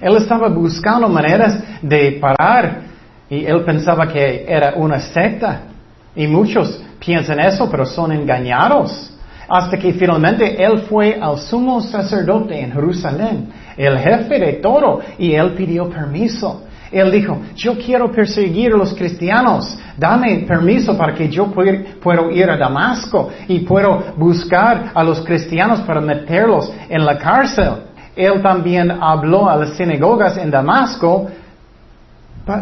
Él 0.00 0.16
estaba 0.16 0.48
buscando 0.48 1.06
maneras 1.06 1.62
de 1.82 2.18
parar 2.18 2.80
y 3.28 3.44
él 3.44 3.62
pensaba 3.62 4.08
que 4.08 4.46
era 4.48 4.72
una 4.76 4.98
secta. 5.00 5.60
Y 6.16 6.26
muchos 6.26 6.82
piensan 6.98 7.40
eso, 7.40 7.70
pero 7.70 7.84
son 7.84 8.10
engañados. 8.12 9.13
Hasta 9.48 9.76
que 9.78 9.92
finalmente 9.92 10.62
él 10.62 10.80
fue 10.88 11.18
al 11.20 11.38
sumo 11.38 11.80
sacerdote 11.80 12.58
en 12.58 12.72
Jerusalén, 12.72 13.48
el 13.76 13.98
jefe 13.98 14.38
de 14.38 14.52
todo, 14.54 15.00
y 15.18 15.32
él 15.32 15.52
pidió 15.52 15.88
permiso. 15.88 16.62
Él 16.90 17.10
dijo, 17.10 17.38
yo 17.56 17.76
quiero 17.76 18.10
perseguir 18.12 18.72
a 18.72 18.76
los 18.76 18.94
cristianos, 18.94 19.76
dame 19.96 20.44
permiso 20.46 20.96
para 20.96 21.12
que 21.12 21.28
yo 21.28 21.50
pueda 21.50 22.30
ir 22.32 22.48
a 22.48 22.56
Damasco 22.56 23.30
y 23.48 23.60
puedo 23.60 24.14
buscar 24.16 24.92
a 24.94 25.02
los 25.02 25.20
cristianos 25.22 25.80
para 25.80 26.00
meterlos 26.00 26.72
en 26.88 27.04
la 27.04 27.18
cárcel. 27.18 27.72
Él 28.14 28.40
también 28.42 28.92
habló 28.92 29.48
a 29.48 29.56
las 29.56 29.76
sinagogas 29.76 30.36
en 30.36 30.52
Damasco 30.52 31.28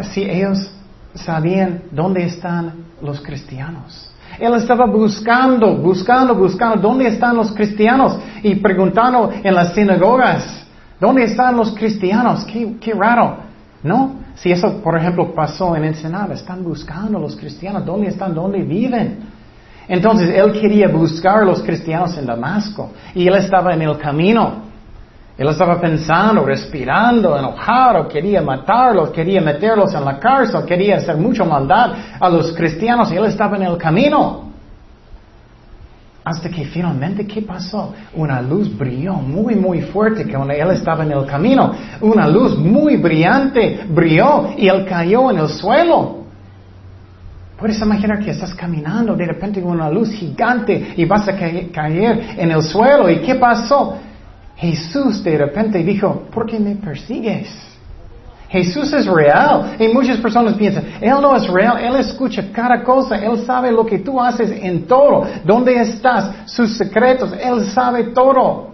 si 0.01 0.23
ellos 0.23 0.71
sabían 1.13 1.83
dónde 1.91 2.25
están 2.25 2.85
los 3.01 3.21
cristianos. 3.21 4.12
Él 4.39 4.53
estaba 4.55 4.85
buscando, 4.85 5.75
buscando, 5.75 6.35
buscando 6.35 6.81
dónde 6.81 7.07
están 7.07 7.35
los 7.35 7.51
cristianos 7.51 8.17
y 8.41 8.55
preguntando 8.55 9.31
en 9.43 9.53
las 9.53 9.73
sinagogas, 9.73 10.65
¿dónde 10.99 11.23
están 11.23 11.55
los 11.55 11.71
cristianos? 11.73 12.45
Qué, 12.45 12.93
raro, 12.93 13.37
¿no? 13.83 14.15
Si 14.35 14.51
eso, 14.51 14.81
por 14.81 14.97
ejemplo, 14.97 15.33
pasó 15.33 15.75
en 15.75 15.85
Ensenada, 15.85 16.33
están 16.33 16.63
buscando 16.63 17.19
los 17.19 17.35
cristianos, 17.35 17.85
¿dónde 17.85 18.07
están? 18.07 18.33
¿Dónde 18.33 18.63
viven? 18.63 19.19
Entonces 19.87 20.29
él 20.29 20.53
quería 20.53 20.87
buscar 20.87 21.39
a 21.39 21.45
los 21.45 21.61
cristianos 21.61 22.17
en 22.17 22.25
Damasco 22.25 22.91
y 23.13 23.27
él 23.27 23.35
estaba 23.35 23.73
en 23.73 23.81
el 23.81 23.97
camino. 23.97 24.72
Él 25.35 25.47
estaba 25.47 25.81
pensando, 25.81 26.45
respirando, 26.45 27.37
enojado, 27.37 28.07
quería 28.07 28.41
matarlos, 28.41 29.09
quería 29.09 29.41
meterlos 29.41 29.93
en 29.95 30.05
la 30.05 30.19
cárcel, 30.19 30.63
quería 30.65 30.97
hacer 30.97 31.17
mucha 31.17 31.43
maldad 31.43 31.93
a 32.19 32.29
los 32.29 32.53
cristianos 32.53 33.11
y 33.11 33.15
él 33.15 33.25
estaba 33.25 33.57
en 33.57 33.63
el 33.63 33.77
camino. 33.77 34.51
Hasta 36.23 36.49
que 36.49 36.65
finalmente, 36.65 37.25
¿qué 37.27 37.41
pasó? 37.41 37.93
Una 38.13 38.41
luz 38.41 38.77
brilló 38.77 39.15
muy, 39.15 39.55
muy 39.55 39.81
fuerte 39.81 40.25
cuando 40.31 40.53
él 40.53 40.71
estaba 40.71 41.03
en 41.03 41.11
el 41.11 41.25
camino. 41.25 41.73
Una 41.99 42.27
luz 42.27 42.57
muy 42.57 42.95
brillante 42.95 43.85
brilló 43.89 44.53
y 44.55 44.67
él 44.67 44.85
cayó 44.87 45.31
en 45.31 45.39
el 45.39 45.49
suelo. 45.49 46.23
Puedes 47.57 47.81
imaginar 47.81 48.19
que 48.19 48.31
estás 48.31 48.53
caminando 48.53 49.15
de 49.15 49.25
repente 49.25 49.61
con 49.61 49.71
una 49.71 49.89
luz 49.89 50.11
gigante 50.11 50.93
y 50.95 51.05
vas 51.05 51.27
a 51.27 51.35
caer 51.35 52.35
en 52.37 52.51
el 52.51 52.61
suelo. 52.61 53.09
¿Y 53.09 53.19
qué 53.19 53.35
pasó? 53.35 53.97
Jesús 54.55 55.23
de 55.23 55.37
repente 55.37 55.83
dijo, 55.83 56.23
¿por 56.33 56.45
qué 56.45 56.59
me 56.59 56.75
persigues? 56.75 57.49
Jesús 58.53 58.93
es 58.93 59.07
real. 59.07 59.75
Y 59.79 59.87
muchas 59.87 60.17
personas 60.17 60.53
piensan, 60.53 60.85
Él 61.01 61.15
no 61.19 61.35
es 61.35 61.47
real, 61.47 61.79
Él 61.79 61.95
escucha 61.95 62.43
cada 62.51 62.83
cosa, 62.83 63.15
Él 63.15 63.45
sabe 63.45 63.71
lo 63.71 63.83
que 63.83 63.99
tú 63.99 64.21
haces 64.21 64.51
en 64.51 64.85
todo, 64.85 65.25
dónde 65.43 65.75
estás, 65.81 66.31
sus 66.45 66.77
secretos, 66.77 67.33
Él 67.33 67.65
sabe 67.65 68.03
todo. 68.13 68.71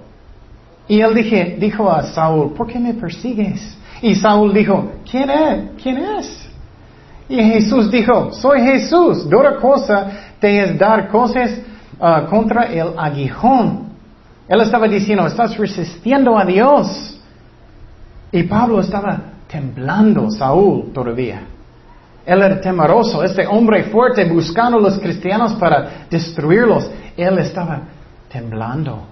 Y 0.88 1.00
Él 1.00 1.16
dije, 1.16 1.56
dijo 1.58 1.90
a 1.90 2.04
Saúl, 2.04 2.54
¿por 2.54 2.68
qué 2.68 2.78
me 2.78 2.94
persigues? 2.94 3.78
Y 4.02 4.16
Saúl 4.16 4.54
dijo, 4.54 4.92
¿quién 5.10 5.30
es? 5.30 5.82
¿Quién 5.82 5.98
es? 5.98 6.50
Y 7.30 7.42
Jesús 7.42 7.90
dijo, 7.90 8.34
soy 8.34 8.62
Jesús. 8.62 9.30
Dura 9.30 9.58
cosa 9.58 10.08
te 10.40 10.62
es 10.62 10.78
dar 10.78 11.08
cosas 11.10 11.52
ah, 12.02 12.26
contra 12.30 12.64
el 12.64 12.94
aguijón 12.98 13.89
él 14.50 14.62
estaba 14.62 14.88
diciendo, 14.88 15.28
estás 15.28 15.56
resistiendo 15.56 16.36
a 16.36 16.44
Dios. 16.44 17.22
Y 18.32 18.44
Pablo 18.44 18.80
estaba 18.80 19.22
temblando, 19.48 20.32
Saúl 20.32 20.92
todavía. 20.92 21.44
Él 22.26 22.42
era 22.42 22.60
temeroso, 22.60 23.24
este 23.24 23.46
hombre 23.46 23.84
fuerte 23.86 24.26
buscando 24.26 24.78
a 24.80 24.82
los 24.82 24.98
cristianos 24.98 25.54
para 25.54 26.08
destruirlos. 26.10 26.90
Él 27.16 27.38
estaba 27.38 27.82
temblando. 28.28 29.04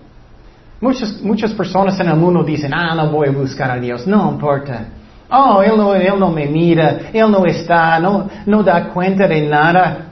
Muchas, 0.81 1.21
muchas 1.21 1.53
personas 1.53 1.99
en 1.99 2.09
el 2.09 2.15
mundo 2.15 2.43
dicen, 2.43 2.73
ah, 2.73 2.95
no 2.95 3.11
voy 3.11 3.27
a 3.27 3.31
buscar 3.31 3.69
a 3.69 3.79
Dios, 3.79 4.07
no 4.07 4.31
importa. 4.31 4.87
Oh, 5.29 5.61
él 5.61 5.77
no, 5.77 5.93
él 5.93 6.19
no 6.19 6.31
me 6.31 6.47
mira, 6.47 7.11
Él 7.13 7.29
no 7.29 7.45
está, 7.45 7.99
no, 7.99 8.27
no 8.45 8.63
da 8.63 8.89
cuenta 8.89 9.27
de 9.27 9.41
nada. 9.47 10.05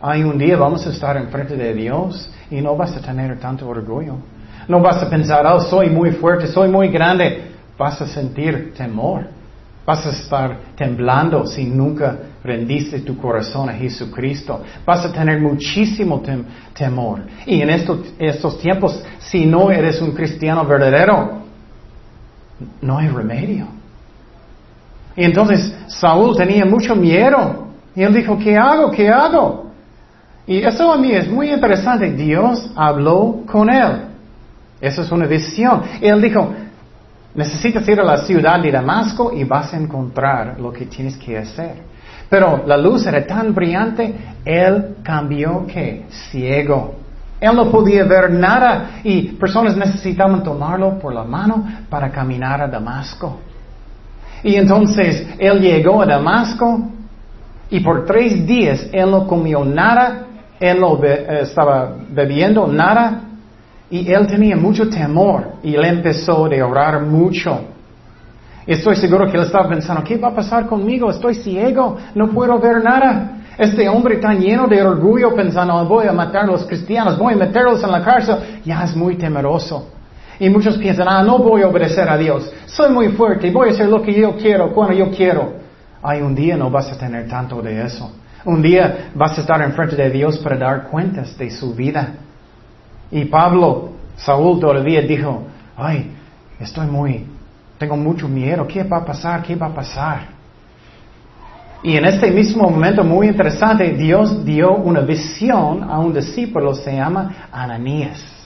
Hay 0.00 0.24
un 0.24 0.36
día 0.38 0.56
vamos 0.56 0.84
a 0.86 0.90
estar 0.90 1.16
enfrente 1.16 1.56
de 1.56 1.72
Dios 1.72 2.28
y 2.50 2.60
no 2.60 2.76
vas 2.76 2.96
a 2.96 3.00
tener 3.00 3.38
tanto 3.38 3.68
orgullo. 3.68 4.16
No 4.68 4.80
vas 4.80 5.02
a 5.02 5.08
pensar, 5.08 5.46
oh, 5.46 5.60
soy 5.60 5.90
muy 5.90 6.10
fuerte, 6.12 6.46
soy 6.46 6.68
muy 6.68 6.88
grande. 6.88 7.52
Vas 7.78 8.00
a 8.00 8.06
sentir 8.06 8.72
temor. 8.74 9.28
Vas 9.86 10.04
a 10.04 10.10
estar 10.10 10.58
temblando 10.74 11.46
si 11.46 11.64
nunca 11.64 12.16
rendiste 12.42 13.00
tu 13.00 13.16
corazón 13.16 13.68
a 13.68 13.72
Jesucristo. 13.72 14.62
Vas 14.84 15.04
a 15.04 15.12
tener 15.12 15.40
muchísimo 15.40 16.20
temor. 16.74 17.20
Y 17.46 17.60
en 17.60 17.70
estos, 17.70 18.00
estos 18.18 18.58
tiempos, 18.58 19.00
si 19.20 19.46
no 19.46 19.70
eres 19.70 20.02
un 20.02 20.12
cristiano 20.12 20.64
verdadero, 20.64 21.42
no 22.80 22.98
hay 22.98 23.08
remedio. 23.08 23.68
Y 25.16 25.24
entonces 25.24 25.72
Saúl 25.86 26.36
tenía 26.36 26.64
mucho 26.64 26.96
miedo. 26.96 27.68
Y 27.94 28.02
él 28.02 28.12
dijo, 28.12 28.36
¿qué 28.38 28.56
hago? 28.56 28.90
¿Qué 28.90 29.08
hago? 29.08 29.70
Y 30.48 30.58
eso 30.58 30.92
a 30.92 30.96
mí 30.96 31.12
es 31.12 31.28
muy 31.28 31.50
interesante. 31.50 32.10
Dios 32.12 32.70
habló 32.74 33.42
con 33.46 33.70
él. 33.70 34.15
Eso 34.80 35.02
es 35.02 35.10
una 35.10 35.26
visión. 35.26 35.82
Él 36.00 36.20
dijo, 36.20 36.52
necesitas 37.34 37.86
ir 37.88 38.00
a 38.00 38.04
la 38.04 38.18
ciudad 38.18 38.60
de 38.60 38.70
Damasco 38.70 39.32
y 39.32 39.44
vas 39.44 39.72
a 39.72 39.76
encontrar 39.76 40.58
lo 40.60 40.72
que 40.72 40.86
tienes 40.86 41.16
que 41.16 41.38
hacer. 41.38 41.74
Pero 42.28 42.64
la 42.66 42.76
luz 42.76 43.06
era 43.06 43.24
tan 43.26 43.54
brillante, 43.54 44.14
él 44.44 44.96
cambió 45.02 45.66
que 45.66 46.06
ciego. 46.30 46.96
Él 47.40 47.54
no 47.54 47.70
podía 47.70 48.04
ver 48.04 48.30
nada 48.32 49.00
y 49.04 49.28
personas 49.32 49.76
necesitaban 49.76 50.42
tomarlo 50.42 50.98
por 50.98 51.14
la 51.14 51.24
mano 51.24 51.64
para 51.88 52.10
caminar 52.10 52.62
a 52.62 52.66
Damasco. 52.66 53.38
Y 54.42 54.56
entonces 54.56 55.28
él 55.38 55.60
llegó 55.60 56.02
a 56.02 56.06
Damasco 56.06 56.88
y 57.70 57.80
por 57.80 58.06
tres 58.06 58.46
días 58.46 58.88
él 58.92 59.10
no 59.10 59.26
comió 59.26 59.64
nada, 59.64 60.26
él 60.58 60.80
no 60.80 61.02
eh, 61.04 61.40
estaba 61.42 61.94
bebiendo 62.10 62.66
nada 62.66 63.25
y 63.90 64.10
él 64.10 64.26
tenía 64.26 64.56
mucho 64.56 64.88
temor 64.88 65.54
y 65.62 65.74
él 65.74 65.84
empezó 65.84 66.46
a 66.46 66.66
orar 66.66 67.02
mucho. 67.02 67.60
Estoy 68.66 68.96
seguro 68.96 69.30
que 69.30 69.36
él 69.36 69.44
estaba 69.44 69.68
pensando, 69.68 70.02
¿qué 70.02 70.16
va 70.16 70.28
a 70.28 70.34
pasar 70.34 70.66
conmigo? 70.66 71.08
Estoy 71.10 71.34
ciego, 71.36 71.96
no 72.14 72.30
puedo 72.30 72.58
ver 72.58 72.82
nada. 72.82 73.32
Este 73.56 73.88
hombre 73.88 74.16
tan 74.16 74.40
lleno 74.40 74.66
de 74.66 74.82
orgullo 74.82 75.34
pensando, 75.34 75.84
voy 75.86 76.06
a 76.06 76.12
matar 76.12 76.44
a 76.44 76.46
los 76.48 76.64
cristianos, 76.64 77.16
voy 77.16 77.34
a 77.34 77.36
meterlos 77.36 77.82
en 77.82 77.92
la 77.92 78.02
cárcel, 78.02 78.60
ya 78.64 78.84
es 78.84 78.94
muy 78.96 79.16
temeroso. 79.16 79.90
Y 80.38 80.50
muchos 80.50 80.76
piensan, 80.76 81.06
ah, 81.08 81.22
no 81.22 81.38
voy 81.38 81.62
a 81.62 81.68
obedecer 81.68 82.08
a 82.10 82.18
Dios, 82.18 82.52
soy 82.66 82.92
muy 82.92 83.08
fuerte, 83.10 83.50
voy 83.50 83.68
a 83.70 83.72
hacer 83.72 83.88
lo 83.88 84.02
que 84.02 84.12
yo 84.12 84.36
quiero, 84.36 84.72
cuando 84.72 84.94
yo 84.94 85.10
quiero. 85.10 85.54
Ay, 86.02 86.20
un 86.20 86.34
día 86.34 86.56
no 86.56 86.70
vas 86.70 86.92
a 86.92 86.98
tener 86.98 87.28
tanto 87.28 87.62
de 87.62 87.82
eso. 87.82 88.12
Un 88.44 88.60
día 88.60 89.10
vas 89.14 89.38
a 89.38 89.40
estar 89.40 89.62
enfrente 89.62 89.96
de 89.96 90.10
Dios 90.10 90.38
para 90.38 90.56
dar 90.56 90.82
cuentas 90.88 91.38
de 91.38 91.50
su 91.50 91.74
vida. 91.74 92.14
Y 93.10 93.24
Pablo, 93.26 93.90
Saúl 94.16 94.60
todavía 94.60 95.02
dijo, 95.02 95.44
ay, 95.76 96.10
estoy 96.58 96.86
muy, 96.86 97.26
tengo 97.78 97.96
mucho 97.96 98.28
miedo, 98.28 98.66
¿qué 98.66 98.82
va 98.82 98.98
a 98.98 99.04
pasar? 99.04 99.42
¿Qué 99.42 99.54
va 99.54 99.66
a 99.66 99.74
pasar? 99.74 100.36
Y 101.82 101.96
en 101.96 102.04
este 102.06 102.30
mismo 102.30 102.68
momento 102.68 103.04
muy 103.04 103.28
interesante, 103.28 103.92
Dios 103.92 104.44
dio 104.44 104.74
una 104.74 105.00
visión 105.00 105.84
a 105.84 105.98
un 106.00 106.12
discípulo, 106.12 106.74
se 106.74 106.96
llama 106.96 107.48
Ananías. 107.52 108.36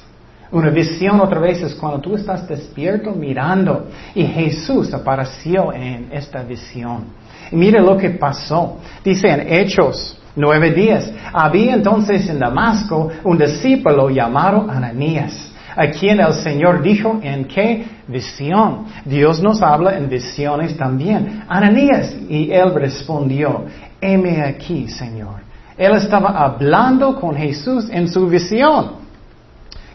Una 0.53 0.71
visión 0.71 1.21
otra 1.21 1.39
vez 1.39 1.63
es 1.63 1.75
cuando 1.75 2.01
tú 2.01 2.17
estás 2.17 2.47
despierto 2.49 3.13
mirando 3.13 3.87
y 4.15 4.25
Jesús 4.25 4.93
apareció 4.93 5.73
en 5.73 6.09
esta 6.11 6.43
visión. 6.43 7.05
Y 7.53 7.57
mire 7.57 7.81
lo 7.81 7.97
que 7.97 8.11
pasó. 8.11 8.79
Dice 9.05 9.29
en 9.29 9.53
Hechos 9.53 10.20
nueve 10.37 10.73
días. 10.73 11.11
Había 11.33 11.75
entonces 11.75 12.29
en 12.29 12.39
Damasco 12.39 13.11
un 13.25 13.39
discípulo 13.39 14.11
llamado 14.11 14.67
Ananías 14.71 15.51
a 15.77 15.87
quien 15.91 16.21
el 16.21 16.35
Señor 16.35 16.83
dijo 16.83 17.21
en 17.23 17.45
qué 17.45 17.87
visión. 18.07 18.87
Dios 19.05 19.43
nos 19.43 19.63
habla 19.63 19.97
en 19.97 20.09
visiones 20.09 20.77
también. 20.77 21.45
Ananías, 21.49 22.15
y 22.29 22.51
él 22.51 22.75
respondió, 22.75 23.65
heme 24.01 24.43
aquí, 24.43 24.89
Señor. 24.89 25.41
Él 25.79 25.93
estaba 25.95 26.31
hablando 26.31 27.19
con 27.19 27.35
Jesús 27.35 27.89
en 27.91 28.09
su 28.09 28.27
visión. 28.27 29.00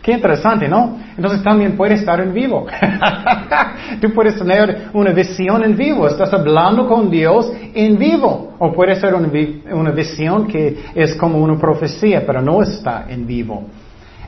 Qué 0.06 0.12
interesante, 0.12 0.68
¿no? 0.68 1.00
Entonces 1.18 1.42
también 1.42 1.76
puede 1.76 1.96
estar 1.96 2.22
en 2.22 2.32
vivo. 2.32 2.68
Tú 4.00 4.14
puedes 4.14 4.38
tener 4.38 4.90
una 4.94 5.10
visión 5.10 5.64
en 5.64 5.76
vivo. 5.76 6.08
Estás 6.08 6.32
hablando 6.32 6.88
con 6.88 7.10
Dios 7.10 7.52
en 7.74 7.98
vivo. 7.98 8.54
O 8.60 8.72
puede 8.72 8.94
ser 8.94 9.16
una, 9.16 9.28
una 9.72 9.90
visión 9.90 10.46
que 10.46 10.78
es 10.94 11.16
como 11.16 11.40
una 11.40 11.58
profecía, 11.58 12.24
pero 12.24 12.40
no 12.40 12.62
está 12.62 13.08
en 13.10 13.26
vivo. 13.26 13.64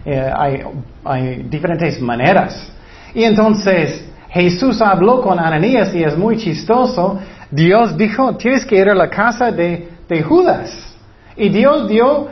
Eh, 0.04 0.32
hay, 1.06 1.44
diferentes 1.48 2.02
maneras. 2.02 2.74
Y 3.14 3.24
entonces 3.24 4.04
Jesús 4.30 4.82
habló 4.82 5.22
con 5.22 5.38
Ananías 5.38 5.94
y 5.94 6.04
es 6.04 6.18
muy 6.18 6.38
chistoso. 6.38 7.20
Dios 7.52 7.96
dijo, 7.96 8.36
tienes 8.36 8.66
que 8.66 8.78
ir 8.78 8.90
a 8.90 8.96
la 8.96 9.12
casa 9.12 9.52
de, 9.52 9.90
Judas. 10.28 10.98
Y 11.36 11.50
Dios 11.50 11.88
dio 11.88 12.30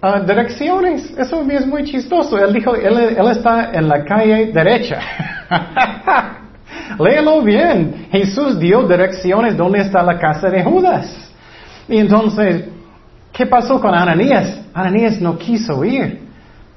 ah, 0.00 0.20
direcciones. 0.20 1.12
Eso 1.16 1.44
es 1.50 1.66
muy 1.66 1.84
chistoso. 1.84 2.38
Él 2.38 2.52
dijo, 2.52 2.74
él, 2.74 3.16
está 3.30 3.70
en 3.72 3.88
la 3.88 4.04
calle 4.04 4.52
derecha. 4.52 5.00
Léelo 6.98 7.42
bien. 7.42 8.06
Jesús 8.10 8.58
dio 8.58 8.86
direcciones 8.86 9.56
donde 9.56 9.80
está 9.80 10.02
la 10.02 10.18
casa 10.18 10.48
de 10.48 10.62
Judas. 10.62 11.30
Y 11.88 11.98
entonces, 11.98 12.64
¿qué 13.32 13.46
pasó 13.46 13.80
con 13.80 13.94
Ananías? 13.94 14.60
Ananías 14.74 15.20
no 15.20 15.38
quiso 15.38 15.84
ir. 15.84 16.26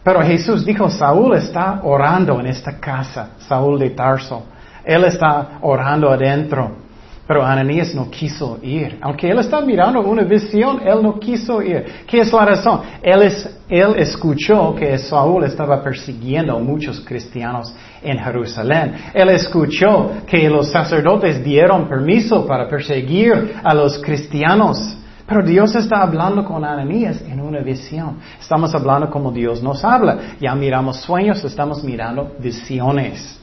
Pero 0.03 0.21
Jesús 0.21 0.65
dijo, 0.65 0.89
Saúl 0.89 1.36
está 1.36 1.82
orando 1.84 2.39
en 2.39 2.47
esta 2.47 2.79
casa, 2.79 3.32
Saúl 3.39 3.79
de 3.79 3.91
Tarso. 3.91 4.45
Él 4.84 5.03
está 5.03 5.60
orando 5.62 6.10
adentro. 6.10 6.88
Pero 7.29 7.45
Ananías 7.45 7.93
no 7.93 8.09
quiso 8.09 8.57
ir. 8.63 8.97
Aunque 9.01 9.29
él 9.29 9.37
está 9.37 9.61
mirando 9.61 10.01
una 10.01 10.23
visión, 10.23 10.81
él 10.83 11.03
no 11.03 11.19
quiso 11.19 11.61
ir. 11.61 11.85
¿Qué 12.07 12.21
es 12.21 12.33
la 12.33 12.43
razón? 12.43 12.81
Él, 13.03 13.31
él 13.69 13.93
escuchó 13.97 14.73
que 14.73 14.97
Saúl 14.97 15.43
estaba 15.43 15.83
persiguiendo 15.83 16.57
a 16.57 16.59
muchos 16.59 16.99
cristianos 17.01 17.71
en 18.01 18.17
Jerusalén. 18.17 18.95
Él 19.13 19.29
escuchó 19.29 20.09
que 20.25 20.49
los 20.49 20.71
sacerdotes 20.71 21.43
dieron 21.43 21.87
permiso 21.87 22.47
para 22.47 22.67
perseguir 22.67 23.53
a 23.63 23.75
los 23.75 23.99
cristianos. 23.99 24.97
Pero 25.27 25.45
Dios 25.45 25.75
está 25.75 26.01
hablando 26.01 26.43
con 26.43 26.65
Ananías 26.65 27.21
en 27.21 27.41
una 27.41 27.59
visión. 27.59 28.17
Estamos 28.41 28.73
hablando 28.73 29.07
como 29.11 29.31
Dios 29.31 29.61
nos 29.61 29.85
habla. 29.85 30.17
Ya 30.39 30.55
miramos 30.55 31.01
sueños, 31.01 31.45
estamos 31.45 31.83
mirando 31.83 32.31
visiones. 32.39 33.38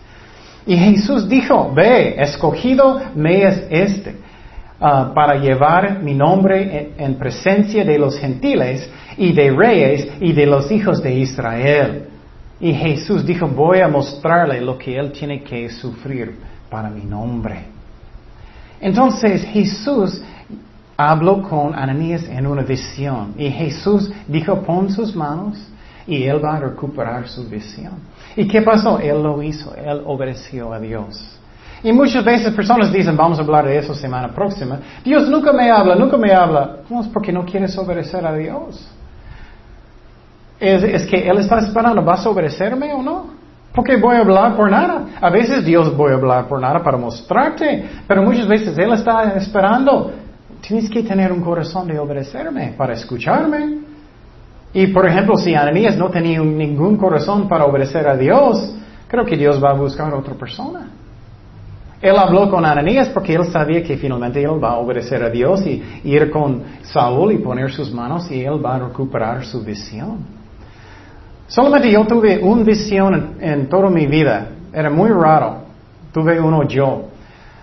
Y 0.66 0.76
Jesús 0.76 1.28
dijo, 1.28 1.72
ve, 1.72 2.20
escogido 2.20 3.00
me 3.14 3.44
es 3.44 3.66
este, 3.70 4.16
ah, 4.80 5.12
para 5.14 5.36
llevar 5.36 6.02
mi 6.02 6.12
nombre 6.12 6.94
en, 6.96 7.04
en 7.04 7.14
presencia 7.14 7.84
de 7.84 7.98
los 7.98 8.18
gentiles 8.18 8.90
y 9.16 9.32
de 9.32 9.50
reyes 9.52 10.08
y 10.20 10.32
de 10.32 10.46
los 10.46 10.70
hijos 10.72 11.02
de 11.02 11.14
Israel. 11.14 12.08
Y 12.60 12.72
Jesús 12.72 13.24
dijo, 13.24 13.46
voy 13.46 13.80
a 13.80 13.88
mostrarle 13.88 14.60
lo 14.60 14.76
que 14.76 14.98
él 14.98 15.12
tiene 15.12 15.42
que 15.42 15.68
sufrir 15.70 16.36
para 16.68 16.90
mi 16.90 17.04
nombre. 17.04 17.76
Entonces 18.80 19.44
Jesús 19.44 20.20
habló 20.96 21.42
con 21.42 21.74
Ananías 21.74 22.24
en 22.28 22.46
una 22.46 22.62
visión 22.62 23.34
y 23.36 23.50
Jesús 23.50 24.10
dijo, 24.26 24.62
pon 24.62 24.90
sus 24.90 25.14
manos 25.14 25.58
y 26.06 26.24
él 26.24 26.42
va 26.44 26.56
a 26.56 26.60
recuperar 26.60 27.28
su 27.28 27.48
visión. 27.48 27.94
¿Y 28.36 28.46
qué 28.46 28.62
pasó? 28.62 28.98
Él 28.98 29.22
lo 29.22 29.42
hizo, 29.42 29.74
él 29.74 30.02
obedeció 30.04 30.72
a 30.72 30.78
Dios. 30.78 31.38
Y 31.82 31.92
muchas 31.92 32.24
veces 32.24 32.52
personas 32.54 32.92
dicen, 32.92 33.16
vamos 33.16 33.38
a 33.38 33.42
hablar 33.42 33.66
de 33.66 33.78
eso 33.78 33.94
semana 33.94 34.28
próxima, 34.28 34.78
Dios 35.04 35.28
nunca 35.28 35.52
me 35.52 35.70
habla, 35.70 35.94
nunca 35.94 36.16
me 36.16 36.32
habla. 36.32 36.78
No, 36.88 37.00
es 37.00 37.08
porque 37.08 37.32
no 37.32 37.44
quieres 37.44 37.76
obedecer 37.78 38.26
a 38.26 38.34
Dios. 38.34 38.88
Es, 40.58 40.82
es 40.82 41.06
que 41.06 41.28
Él 41.28 41.38
está 41.38 41.58
esperando, 41.58 42.02
¿vas 42.02 42.24
a 42.24 42.30
obedecerme 42.30 42.92
o 42.92 43.02
no? 43.02 43.26
Porque 43.74 43.96
voy 43.96 44.16
a 44.16 44.20
hablar 44.20 44.56
por 44.56 44.70
nada. 44.70 45.04
A 45.20 45.30
veces 45.30 45.64
Dios 45.64 45.94
voy 45.96 46.12
a 46.12 46.14
hablar 46.14 46.46
por 46.48 46.60
nada 46.60 46.82
para 46.82 46.96
mostrarte, 46.96 47.88
pero 48.06 48.22
muchas 48.22 48.48
veces 48.48 48.76
Él 48.78 48.92
está 48.92 49.34
esperando 49.34 50.12
Tienes 50.60 50.90
que 50.90 51.02
tener 51.02 51.30
un 51.32 51.42
corazón 51.42 51.86
de 51.86 51.98
obedecerme 51.98 52.74
para 52.76 52.94
escucharme. 52.94 53.78
Y 54.72 54.88
por 54.88 55.06
ejemplo, 55.06 55.36
si 55.36 55.54
Ananías 55.54 55.96
no 55.96 56.10
tenía 56.10 56.40
ningún 56.40 56.96
corazón 56.96 57.48
para 57.48 57.64
obedecer 57.64 58.06
a 58.08 58.16
Dios, 58.16 58.76
creo 59.08 59.24
que 59.24 59.36
Dios 59.36 59.62
va 59.62 59.70
a 59.70 59.74
buscar 59.74 60.12
a 60.12 60.16
otra 60.16 60.34
persona. 60.34 60.90
Él 62.00 62.16
habló 62.16 62.50
con 62.50 62.64
Ananías 62.64 63.08
porque 63.08 63.34
él 63.34 63.46
sabía 63.46 63.82
que 63.82 63.96
finalmente 63.96 64.42
él 64.42 64.62
va 64.62 64.72
a 64.72 64.76
obedecer 64.78 65.22
a 65.22 65.30
Dios 65.30 65.66
y 65.66 65.82
ir 66.04 66.30
con 66.30 66.62
Saúl 66.82 67.32
y 67.32 67.38
poner 67.38 67.72
sus 67.72 67.92
manos 67.92 68.30
y 68.30 68.42
él 68.42 68.64
va 68.64 68.76
a 68.76 68.78
recuperar 68.80 69.44
su 69.44 69.64
visión. 69.64 70.18
Solamente 71.48 71.90
yo 71.90 72.04
tuve 72.06 72.38
una 72.38 72.64
visión 72.64 73.36
en, 73.40 73.68
toda 73.68 73.88
mi 73.88 74.06
vida. 74.06 74.48
Era 74.72 74.90
muy 74.90 75.10
raro. 75.10 75.58
Tuve 76.12 76.38
uno 76.40 76.64
yo. 76.64 77.06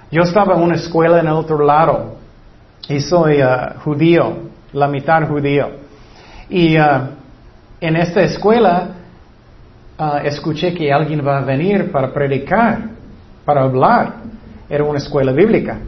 Yo 0.10 0.24
estaba 0.24 0.56
en 0.56 0.62
una 0.62 0.76
escuela 0.76 1.20
en 1.20 1.28
el 1.28 1.34
otro 1.34 1.64
lado 1.64 2.16
y 2.88 3.00
soy 3.00 3.42
uh, 3.42 3.80
judío, 3.84 4.34
la 4.72 4.88
mitad 4.88 5.28
judío. 5.28 5.83
Y 6.54 6.78
uh, 6.78 7.10
en 7.82 7.96
esta 7.96 8.22
escuela 8.22 8.90
uh, 9.98 10.18
escuché 10.24 10.72
que 10.72 10.94
alguien 10.94 11.26
va 11.26 11.40
a 11.40 11.42
venir 11.42 11.92
para 11.92 12.14
predicar, 12.14 12.92
para 13.44 13.64
hablar. 13.64 14.18
Era 14.70 14.84
una 14.84 15.00
escuela 15.00 15.32
bíblica. 15.32 15.80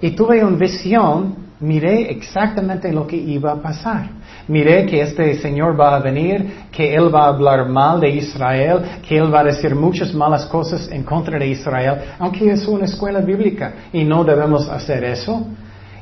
Y 0.00 0.10
tuve 0.10 0.44
una 0.44 0.56
visión 0.56 1.36
miré 1.60 2.10
exactamente 2.10 2.92
lo 2.92 3.06
que 3.06 3.16
iba 3.16 3.52
a 3.52 3.62
pasar. 3.62 4.10
Miré 4.48 4.84
que 4.84 5.00
este 5.00 5.36
Señor 5.36 5.78
va 5.80 5.94
a 5.94 6.00
venir, 6.00 6.66
que 6.72 6.92
Él 6.92 7.14
va 7.14 7.26
a 7.26 7.28
hablar 7.28 7.68
mal 7.68 8.00
de 8.00 8.10
Israel, 8.10 8.80
que 9.06 9.16
Él 9.16 9.32
va 9.32 9.40
a 9.40 9.44
decir 9.44 9.76
muchas 9.76 10.12
malas 10.12 10.44
cosas 10.46 10.90
en 10.90 11.04
contra 11.04 11.38
de 11.38 11.46
Israel, 11.46 12.00
aunque 12.18 12.50
es 12.50 12.66
una 12.66 12.86
escuela 12.86 13.20
bíblica 13.20 13.72
y 13.92 14.02
no 14.02 14.24
debemos 14.24 14.68
hacer 14.68 15.04
eso. 15.04 15.46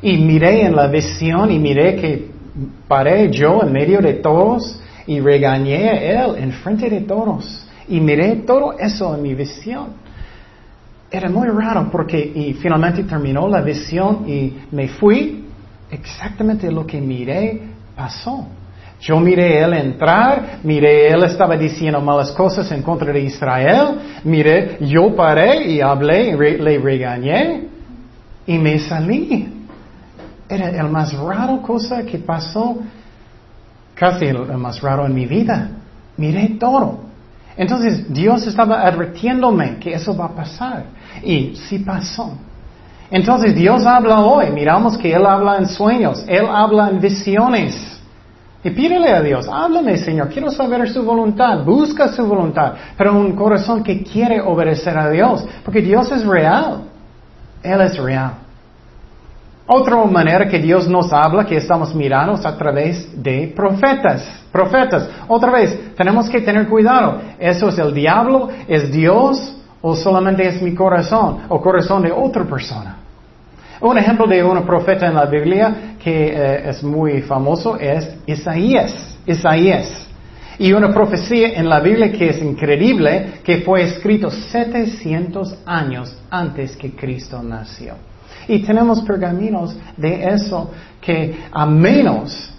Y 0.00 0.16
miré 0.16 0.64
en 0.64 0.74
la 0.74 0.86
visión 0.86 1.50
y 1.50 1.58
miré 1.58 1.96
que 1.96 2.41
paré 2.88 3.30
yo 3.30 3.62
en 3.62 3.72
medio 3.72 4.00
de 4.00 4.14
todos 4.14 4.80
y 5.06 5.20
regañé 5.20 5.88
a 5.88 6.24
Él 6.24 6.36
en 6.38 6.52
frente 6.52 6.88
de 6.88 7.00
todos. 7.00 7.66
Y 7.88 8.00
miré 8.00 8.36
todo 8.46 8.78
eso 8.78 9.14
en 9.14 9.22
mi 9.22 9.34
visión. 9.34 9.88
Era 11.10 11.28
muy 11.28 11.48
raro 11.48 11.88
porque 11.90 12.18
y 12.18 12.54
finalmente 12.54 13.04
terminó 13.04 13.48
la 13.48 13.60
visión 13.60 14.24
y 14.26 14.54
me 14.70 14.88
fui. 14.88 15.44
Exactamente 15.90 16.70
lo 16.70 16.86
que 16.86 17.00
miré 17.00 17.60
pasó. 17.94 18.46
Yo 19.02 19.18
miré 19.18 19.58
él 19.58 19.74
entrar, 19.74 20.60
miré 20.62 21.08
él 21.08 21.24
estaba 21.24 21.56
diciendo 21.56 22.00
malas 22.00 22.30
cosas 22.30 22.70
en 22.70 22.82
contra 22.82 23.12
de 23.12 23.20
Israel, 23.20 23.98
miré, 24.22 24.78
yo 24.80 25.14
paré 25.16 25.70
y 25.72 25.80
hablé, 25.80 26.36
le 26.36 26.78
regañé 26.78 27.64
y 28.46 28.58
me 28.58 28.78
salí. 28.78 29.61
Era 30.52 30.68
el 30.68 30.90
más 30.90 31.16
raro 31.16 31.62
cosa 31.62 32.02
que 32.02 32.18
pasó, 32.18 32.76
casi 33.94 34.26
el, 34.26 34.46
más 34.58 34.82
raro 34.82 35.06
en 35.06 35.14
mi 35.14 35.24
vida. 35.24 35.70
Miré 36.18 36.56
todo. 36.60 37.00
Entonces 37.56 38.12
Dios 38.12 38.46
estaba 38.46 38.82
advirtiéndome 38.86 39.78
que 39.78 39.94
eso 39.94 40.14
va 40.14 40.26
a 40.26 40.34
pasar. 40.34 40.84
Y 41.22 41.56
sí 41.56 41.78
pasó. 41.78 42.34
Entonces 43.10 43.54
Dios 43.54 43.86
habla 43.86 44.20
hoy. 44.20 44.50
Miramos 44.50 44.98
que 44.98 45.14
Él 45.14 45.24
habla 45.24 45.56
en 45.56 45.66
sueños. 45.66 46.22
Él 46.28 46.44
habla 46.46 46.90
en 46.90 47.00
visiones. 47.00 48.00
Y 48.64 48.70
pídele 48.70 49.10
a 49.10 49.22
Dios, 49.22 49.48
háblame 49.50 49.96
Señor, 49.96 50.28
quiero 50.28 50.48
saber 50.48 50.88
su 50.88 51.02
voluntad, 51.02 51.64
busca 51.64 52.06
su 52.12 52.24
voluntad, 52.24 52.74
pero 52.96 53.12
un 53.12 53.32
corazón 53.34 53.82
que 53.82 54.04
quiere 54.04 54.40
obedecer 54.40 54.96
a 54.96 55.10
Dios, 55.10 55.44
porque 55.64 55.80
Dios 55.80 56.12
es 56.12 56.24
real, 56.24 56.82
Él 57.60 57.80
es 57.80 57.98
real. 57.98 58.41
Otra 59.66 59.96
manera 60.04 60.48
que 60.48 60.58
Dios 60.58 60.88
nos 60.88 61.12
habla, 61.12 61.46
que 61.46 61.56
estamos 61.56 61.94
mirando, 61.94 62.34
es 62.34 62.44
a 62.44 62.56
través 62.56 63.22
de 63.22 63.52
profetas. 63.54 64.42
Profetas. 64.50 65.08
Otra 65.28 65.52
vez, 65.52 65.94
tenemos 65.94 66.28
que 66.28 66.40
tener 66.40 66.68
cuidado. 66.68 67.20
¿Eso 67.38 67.68
es 67.68 67.78
el 67.78 67.94
diablo? 67.94 68.48
¿Es 68.66 68.90
Dios? 68.90 69.56
¿O 69.80 69.94
solamente 69.94 70.46
es 70.46 70.60
mi 70.60 70.74
corazón? 70.74 71.42
¿O 71.48 71.60
corazón 71.60 72.02
de 72.02 72.10
otra 72.12 72.44
persona? 72.44 72.96
Un 73.80 73.98
ejemplo 73.98 74.26
de 74.26 74.42
un 74.44 74.64
profeta 74.64 75.06
en 75.06 75.14
la 75.14 75.26
Biblia 75.26 75.94
que 75.98 76.28
eh, 76.28 76.68
es 76.68 76.82
muy 76.82 77.22
famoso 77.22 77.76
es 77.76 78.08
Isaías. 78.26 79.18
Isaías. 79.26 80.08
Y 80.58 80.72
una 80.72 80.92
profecía 80.92 81.54
en 81.54 81.68
la 81.68 81.80
Biblia 81.80 82.12
que 82.12 82.28
es 82.28 82.42
increíble, 82.42 83.40
que 83.42 83.62
fue 83.62 83.82
escrito 83.82 84.30
700 84.30 85.62
años 85.66 86.16
antes 86.30 86.76
que 86.76 86.92
Cristo 86.94 87.42
nació. 87.42 87.94
Y 88.48 88.60
tenemos 88.60 89.00
pergaminos 89.02 89.76
de 89.96 90.24
eso 90.24 90.70
que 91.00 91.46
a 91.50 91.66
menos 91.66 92.50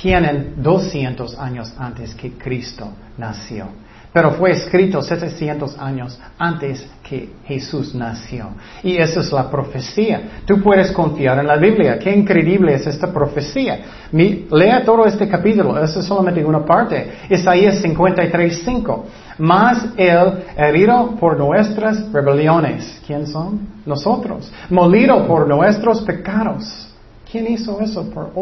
tienen 0.00 0.54
200 0.62 1.38
años 1.38 1.72
antes 1.78 2.14
que 2.14 2.32
Cristo 2.32 2.88
nació 3.16 3.68
pero 4.12 4.32
fue 4.32 4.52
escrito 4.52 5.02
700 5.02 5.78
años 5.78 6.18
antes 6.38 6.84
que 7.08 7.30
Jesús 7.44 7.94
nació. 7.94 8.48
Y 8.82 8.96
esa 8.96 9.20
es 9.20 9.30
la 9.32 9.50
profecía. 9.50 10.42
Tú 10.46 10.60
puedes 10.62 10.90
confiar 10.92 11.38
en 11.38 11.46
la 11.46 11.56
Biblia. 11.56 11.98
Qué 11.98 12.10
increíble 12.10 12.74
es 12.74 12.86
esta 12.86 13.12
profecía. 13.12 13.78
lea 14.10 14.82
todo 14.84 15.04
este 15.04 15.28
capítulo, 15.28 15.80
eso 15.82 16.00
es 16.00 16.06
solamente 16.06 16.44
una 16.44 16.64
parte. 16.64 17.12
Isaías 17.28 17.76
53, 17.80 18.62
5. 18.64 19.06
Más 19.38 19.86
él 19.96 20.44
herido 20.56 21.16
por 21.18 21.38
nuestras 21.38 22.10
rebeliones. 22.12 23.00
¿Quién 23.06 23.26
son? 23.26 23.60
Nosotros. 23.86 24.52
Molido 24.68 25.26
por 25.26 25.46
nuestros 25.48 26.02
pecados. 26.02 26.88
¿Quién 27.30 27.46
hizo 27.52 27.80
eso 27.80 28.08
por 28.10 28.32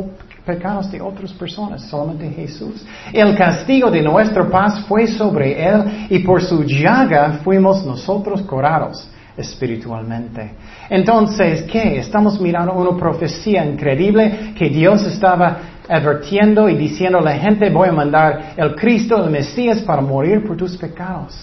pecados 0.44 0.90
de 0.90 1.00
otras 1.00 1.32
personas? 1.32 1.82
Solamente 1.82 2.30
Jesús. 2.30 2.84
El 3.12 3.36
castigo 3.36 3.90
de 3.90 4.00
nuestra 4.00 4.48
paz 4.48 4.84
fue 4.86 5.08
sobre 5.08 5.62
Él 5.62 6.06
y 6.08 6.20
por 6.20 6.40
su 6.42 6.62
llaga 6.62 7.40
fuimos 7.42 7.84
nosotros 7.84 8.42
curados 8.42 9.08
espiritualmente. 9.36 10.52
Entonces, 10.88 11.62
¿qué? 11.64 11.98
Estamos 11.98 12.40
mirando 12.40 12.72
una 12.72 12.96
profecía 12.96 13.64
increíble 13.64 14.54
que 14.56 14.70
Dios 14.70 15.04
estaba 15.04 15.58
advirtiendo 15.88 16.68
y 16.68 16.76
diciendo 16.76 17.18
a 17.18 17.22
la 17.22 17.34
gente, 17.34 17.70
voy 17.70 17.88
a 17.88 17.92
mandar 17.92 18.54
el 18.56 18.74
Cristo, 18.74 19.22
el 19.24 19.30
Mesías, 19.30 19.82
para 19.82 20.00
morir 20.00 20.46
por 20.46 20.56
tus 20.56 20.76
pecados. 20.76 21.34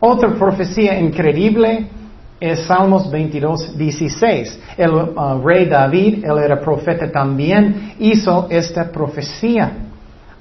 Otra 0.00 0.30
profecía 0.30 0.98
increíble 0.98 1.88
es 2.40 2.60
Salmos 2.66 3.10
22, 3.10 3.76
16. 3.76 4.60
El 4.76 4.92
uh, 4.92 5.40
rey 5.42 5.66
David, 5.66 6.24
él 6.24 6.38
era 6.38 6.60
profeta 6.60 7.10
también, 7.10 7.94
hizo 7.98 8.46
esta 8.48 8.90
profecía. 8.90 9.72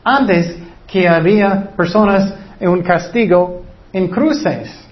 Antes 0.04 0.58
que 0.86 1.08
había 1.08 1.72
personas 1.76 2.34
en 2.60 2.70
un 2.70 2.82
castigo 2.82 3.64
en 3.92 4.08
cruces. 4.08 4.86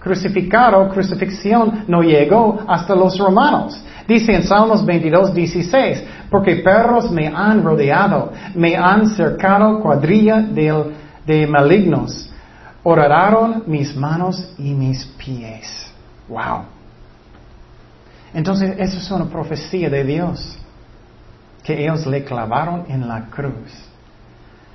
Crucificado, 0.00 0.88
crucifixión 0.88 1.84
no 1.88 2.02
llegó 2.02 2.58
hasta 2.66 2.94
los 2.94 3.18
romanos. 3.18 3.82
Dice 4.06 4.32
en 4.34 4.42
Salmos 4.42 4.84
22, 4.84 5.34
16, 5.34 6.04
porque 6.30 6.56
perros 6.56 7.10
me 7.10 7.28
han 7.28 7.62
rodeado, 7.62 8.32
me 8.54 8.76
han 8.76 9.08
cercado 9.08 9.80
cuadrilla 9.80 10.40
de, 10.40 10.92
de 11.24 11.46
malignos, 11.46 12.30
oraron 12.82 13.64
mis 13.66 13.96
manos 13.96 14.52
y 14.58 14.74
mis 14.74 15.04
pies. 15.16 15.90
Wow. 16.28 16.64
Entonces, 18.34 18.74
eso 18.78 18.98
es 18.98 19.10
una 19.10 19.26
profecía 19.26 19.88
de 19.88 20.04
Dios, 20.04 20.58
que 21.62 21.84
ellos 21.84 22.06
le 22.06 22.24
clavaron 22.24 22.84
en 22.88 23.08
la 23.08 23.26
cruz. 23.30 23.93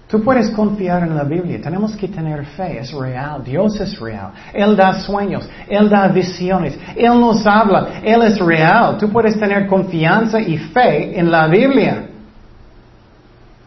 Tú 0.09 0.23
puedes 0.23 0.49
confiar 0.49 1.03
en 1.03 1.15
la 1.15 1.23
Biblia, 1.23 1.61
tenemos 1.61 1.95
que 1.95 2.07
tener 2.07 2.43
fe, 2.43 2.79
es 2.79 2.91
real, 2.91 3.43
Dios 3.43 3.79
es 3.79 3.99
real, 3.99 4.31
Él 4.51 4.75
da 4.75 4.99
sueños, 5.01 5.47
Él 5.67 5.87
da 5.87 6.07
visiones, 6.07 6.75
Él 6.95 7.19
nos 7.19 7.45
habla, 7.45 8.01
Él 8.03 8.23
es 8.23 8.39
real, 8.39 8.97
tú 8.97 9.07
puedes 9.11 9.39
tener 9.39 9.67
confianza 9.67 10.41
y 10.41 10.57
fe 10.57 11.19
en 11.19 11.29
la 11.29 11.47
Biblia. 11.47 12.08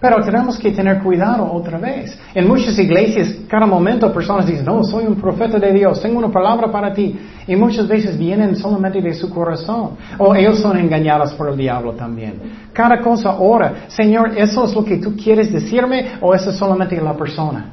Pero 0.02 0.20
tenemos 0.20 0.58
que 0.58 0.72
tener 0.72 1.00
cuidado 1.00 1.48
otra 1.52 1.78
vez. 1.78 2.18
En 2.34 2.48
muchas 2.48 2.76
iglesias, 2.76 3.36
cada 3.48 3.66
momento 3.66 4.12
personas 4.12 4.46
dicen, 4.46 4.64
no, 4.64 4.82
soy 4.82 5.06
un 5.06 5.14
profeta 5.14 5.60
de 5.60 5.72
Dios, 5.72 6.02
tengo 6.02 6.18
una 6.18 6.28
palabra 6.28 6.72
para 6.72 6.92
ti. 6.92 7.16
Y 7.46 7.54
muchas 7.54 7.86
veces 7.86 8.18
vienen 8.18 8.56
solamente 8.56 9.00
de 9.00 9.14
su 9.14 9.30
corazón. 9.30 9.90
O 10.18 10.34
ellos 10.34 10.58
son 10.58 10.76
engañados 10.76 11.32
por 11.34 11.50
el 11.50 11.56
diablo 11.56 11.92
también. 11.92 12.34
Cada 12.72 13.00
cosa 13.00 13.36
ora, 13.38 13.84
Señor, 13.86 14.36
¿eso 14.36 14.64
es 14.64 14.74
lo 14.74 14.84
que 14.84 14.96
tú 14.96 15.14
quieres 15.14 15.52
decirme 15.52 16.14
o 16.20 16.34
eso 16.34 16.50
es 16.50 16.56
solamente 16.56 17.00
la 17.00 17.14
persona? 17.14 17.66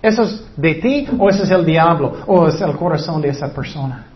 ¿Eso 0.00 0.22
es 0.22 0.46
de 0.56 0.74
ti 0.76 1.08
o 1.18 1.28
eso 1.28 1.42
es 1.42 1.50
el 1.50 1.66
diablo 1.66 2.12
o 2.28 2.46
es 2.46 2.60
el 2.60 2.76
corazón 2.76 3.20
de 3.20 3.30
esa 3.30 3.52
persona? 3.52 4.06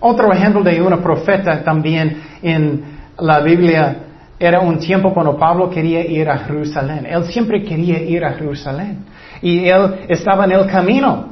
Otro 0.00 0.32
ejemplo 0.32 0.64
de 0.64 0.82
una 0.82 1.00
profeta 1.00 1.62
también 1.62 2.20
en 2.42 2.82
la 3.20 3.38
Biblia 3.38 4.09
era 4.42 4.60
un 4.60 4.78
tiempo 4.78 5.12
cuando 5.12 5.36
Pablo 5.36 5.68
quería 5.68 6.00
ir 6.00 6.26
a 6.26 6.38
Jerusalén. 6.38 7.04
Él 7.04 7.24
siempre 7.24 7.62
quería 7.62 8.02
ir 8.02 8.24
a 8.24 8.32
Jerusalén. 8.32 9.04
Y 9.42 9.68
él 9.68 10.06
estaba 10.08 10.46
en 10.46 10.52
el 10.52 10.66
camino. 10.66 11.26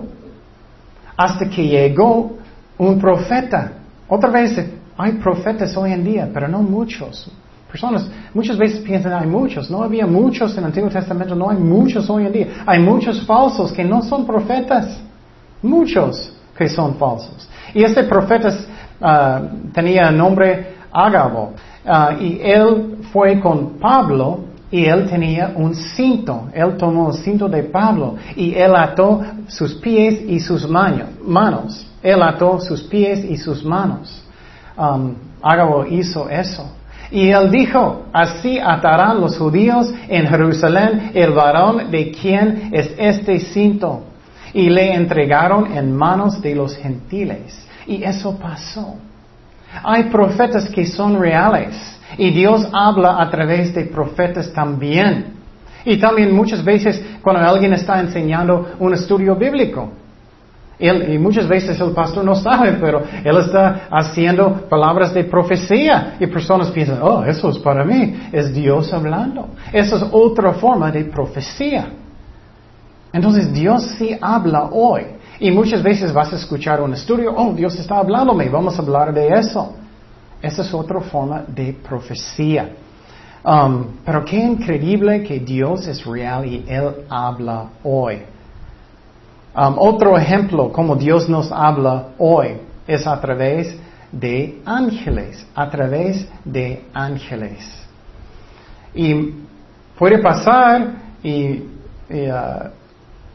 Hasta 1.16 1.48
que 1.48 1.66
llegó 1.66 2.36
un 2.76 3.00
profeta. 3.00 3.72
Otra 4.06 4.28
vez, 4.28 4.62
hay 4.98 5.12
profetas 5.12 5.74
hoy 5.78 5.92
en 5.92 6.04
día, 6.04 6.28
pero 6.32 6.48
no 6.48 6.58
muchos. 6.58 7.30
Personas 7.70 8.10
muchas 8.34 8.58
veces 8.58 8.80
piensan, 8.80 9.14
hay 9.14 9.26
muchos. 9.26 9.70
No 9.70 9.82
había 9.82 10.06
muchos 10.06 10.52
en 10.52 10.58
el 10.58 10.64
Antiguo 10.66 10.90
Testamento, 10.90 11.34
no 11.34 11.48
hay 11.48 11.56
muchos 11.56 12.10
hoy 12.10 12.26
en 12.26 12.32
día. 12.32 12.46
Hay 12.66 12.78
muchos 12.78 13.24
falsos 13.24 13.72
que 13.72 13.84
no 13.84 14.02
son 14.02 14.26
profetas. 14.26 15.00
Muchos 15.62 16.34
que 16.54 16.68
son 16.68 16.96
falsos. 16.96 17.48
Y 17.72 17.82
este 17.82 18.04
profeta 18.04 18.50
uh, 19.00 19.72
tenía 19.72 20.10
nombre 20.10 20.76
Ágabo. 20.92 21.54
Ah, 21.90 22.14
y 22.18 22.40
él 22.42 22.97
fue 23.12 23.40
con 23.40 23.78
Pablo 23.78 24.40
y 24.70 24.84
él 24.84 25.08
tenía 25.08 25.52
un 25.54 25.74
cinto. 25.74 26.48
Él 26.52 26.76
tomó 26.76 27.10
el 27.10 27.16
cinto 27.18 27.48
de 27.48 27.62
Pablo 27.64 28.16
y 28.36 28.54
él 28.54 28.74
ató 28.76 29.22
sus 29.48 29.74
pies 29.74 30.20
y 30.26 30.40
sus 30.40 30.68
manos. 30.68 31.86
Él 32.02 32.22
ató 32.22 32.60
sus 32.60 32.82
pies 32.82 33.24
y 33.24 33.36
sus 33.36 33.64
manos. 33.64 34.22
Um, 34.76 35.14
hizo 35.90 36.28
eso. 36.28 36.70
Y 37.10 37.30
él 37.30 37.50
dijo, 37.50 38.04
así 38.12 38.58
atarán 38.58 39.20
los 39.20 39.38
judíos 39.38 39.92
en 40.08 40.26
Jerusalén 40.26 41.12
el 41.14 41.32
varón 41.32 41.90
de 41.90 42.12
quien 42.12 42.68
es 42.72 42.94
este 42.98 43.40
cinto. 43.40 44.02
Y 44.52 44.68
le 44.68 44.94
entregaron 44.94 45.72
en 45.72 45.94
manos 45.94 46.40
de 46.42 46.54
los 46.54 46.76
gentiles. 46.76 47.66
Y 47.86 48.02
eso 48.02 48.38
pasó. 48.38 48.96
Hay 49.82 50.04
profetas 50.04 50.68
que 50.68 50.86
son 50.86 51.18
reales 51.18 51.97
y 52.16 52.30
Dios 52.30 52.66
habla 52.72 53.20
a 53.20 53.30
través 53.30 53.74
de 53.74 53.84
profetas 53.84 54.52
también. 54.52 55.36
Y 55.84 55.98
también 55.98 56.34
muchas 56.34 56.64
veces 56.64 57.02
cuando 57.22 57.42
alguien 57.42 57.72
está 57.72 58.00
enseñando 58.00 58.72
un 58.78 58.94
estudio 58.94 59.36
bíblico, 59.36 59.90
y 60.80 61.18
muchas 61.18 61.48
veces 61.48 61.80
el 61.80 61.90
pastor 61.90 62.24
no 62.24 62.36
sabe, 62.36 62.74
pero 62.80 63.02
él 63.24 63.36
está 63.38 63.88
haciendo 63.90 64.68
palabras 64.68 65.12
de 65.12 65.24
profecía 65.24 66.14
y 66.20 66.26
personas 66.28 66.70
piensan, 66.70 67.00
oh, 67.02 67.24
eso 67.24 67.50
es 67.50 67.58
para 67.58 67.84
mí, 67.84 68.28
es 68.30 68.54
Dios 68.54 68.92
hablando. 68.92 69.48
Esa 69.72 69.96
es 69.96 70.04
otra 70.12 70.52
forma 70.52 70.92
de 70.92 71.04
profecía. 71.04 71.88
Entonces 73.12 73.52
Dios 73.52 73.82
sí 73.98 74.16
habla 74.20 74.68
hoy. 74.70 75.02
Y 75.40 75.50
muchas 75.50 75.82
veces 75.82 76.12
vas 76.12 76.32
a 76.32 76.36
escuchar 76.36 76.80
un 76.80 76.94
estudio, 76.94 77.34
oh, 77.36 77.52
Dios 77.54 77.76
está 77.76 77.98
hablándome, 77.98 78.48
vamos 78.48 78.78
a 78.78 78.82
hablar 78.82 79.12
de 79.12 79.28
eso. 79.28 79.74
Esa 80.40 80.62
es 80.62 80.72
otra 80.72 81.00
forma 81.00 81.44
de 81.48 81.72
profecía. 81.72 82.70
Um, 83.44 83.98
pero 84.04 84.24
qué 84.24 84.36
increíble 84.36 85.22
que 85.22 85.38
Dios 85.38 85.86
es 85.86 86.04
real 86.04 86.44
y 86.44 86.64
Él 86.68 87.06
habla 87.08 87.66
hoy. 87.82 88.22
Um, 89.56 89.74
otro 89.78 90.16
ejemplo, 90.16 90.70
como 90.70 90.96
Dios 90.96 91.28
nos 91.28 91.50
habla 91.50 92.08
hoy, 92.18 92.58
es 92.86 93.06
a 93.06 93.20
través 93.20 93.76
de 94.12 94.60
ángeles, 94.64 95.46
a 95.54 95.68
través 95.70 96.28
de 96.44 96.84
ángeles. 96.92 97.58
Y 98.94 99.34
puede 99.98 100.18
pasar 100.18 100.88
y, 101.22 101.62
uh, 102.10 102.68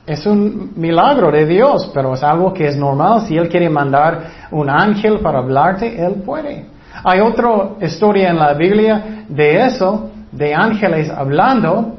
es 0.05 0.25
un 0.25 0.73
milagro 0.75 1.31
de 1.31 1.45
Dios, 1.45 1.89
pero 1.93 2.13
es 2.13 2.23
algo 2.23 2.53
que 2.53 2.67
es 2.67 2.75
normal. 2.75 3.25
Si 3.27 3.37
Él 3.37 3.47
quiere 3.47 3.69
mandar 3.69 4.47
un 4.51 4.69
ángel 4.69 5.19
para 5.19 5.39
hablarte, 5.39 6.03
Él 6.03 6.15
puede. 6.25 6.72
Hay 7.03 7.19
otra 7.19 7.49
historia 7.81 8.29
en 8.29 8.37
la 8.37 8.53
Biblia 8.53 9.25
de 9.27 9.65
eso, 9.65 10.11
de 10.31 10.53
ángeles 10.53 11.09
hablando, 11.09 11.97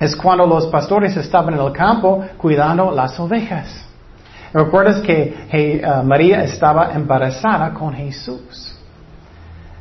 es 0.00 0.14
cuando 0.14 0.46
los 0.46 0.66
pastores 0.66 1.16
estaban 1.16 1.54
en 1.54 1.60
el 1.60 1.72
campo 1.72 2.24
cuidando 2.36 2.90
las 2.90 3.18
ovejas. 3.18 3.86
¿Recuerdas 4.52 5.00
que 5.00 5.82
uh, 5.82 6.02
María 6.04 6.42
estaba 6.44 6.92
embarazada 6.92 7.72
con 7.72 7.92
Jesús? 7.92 8.74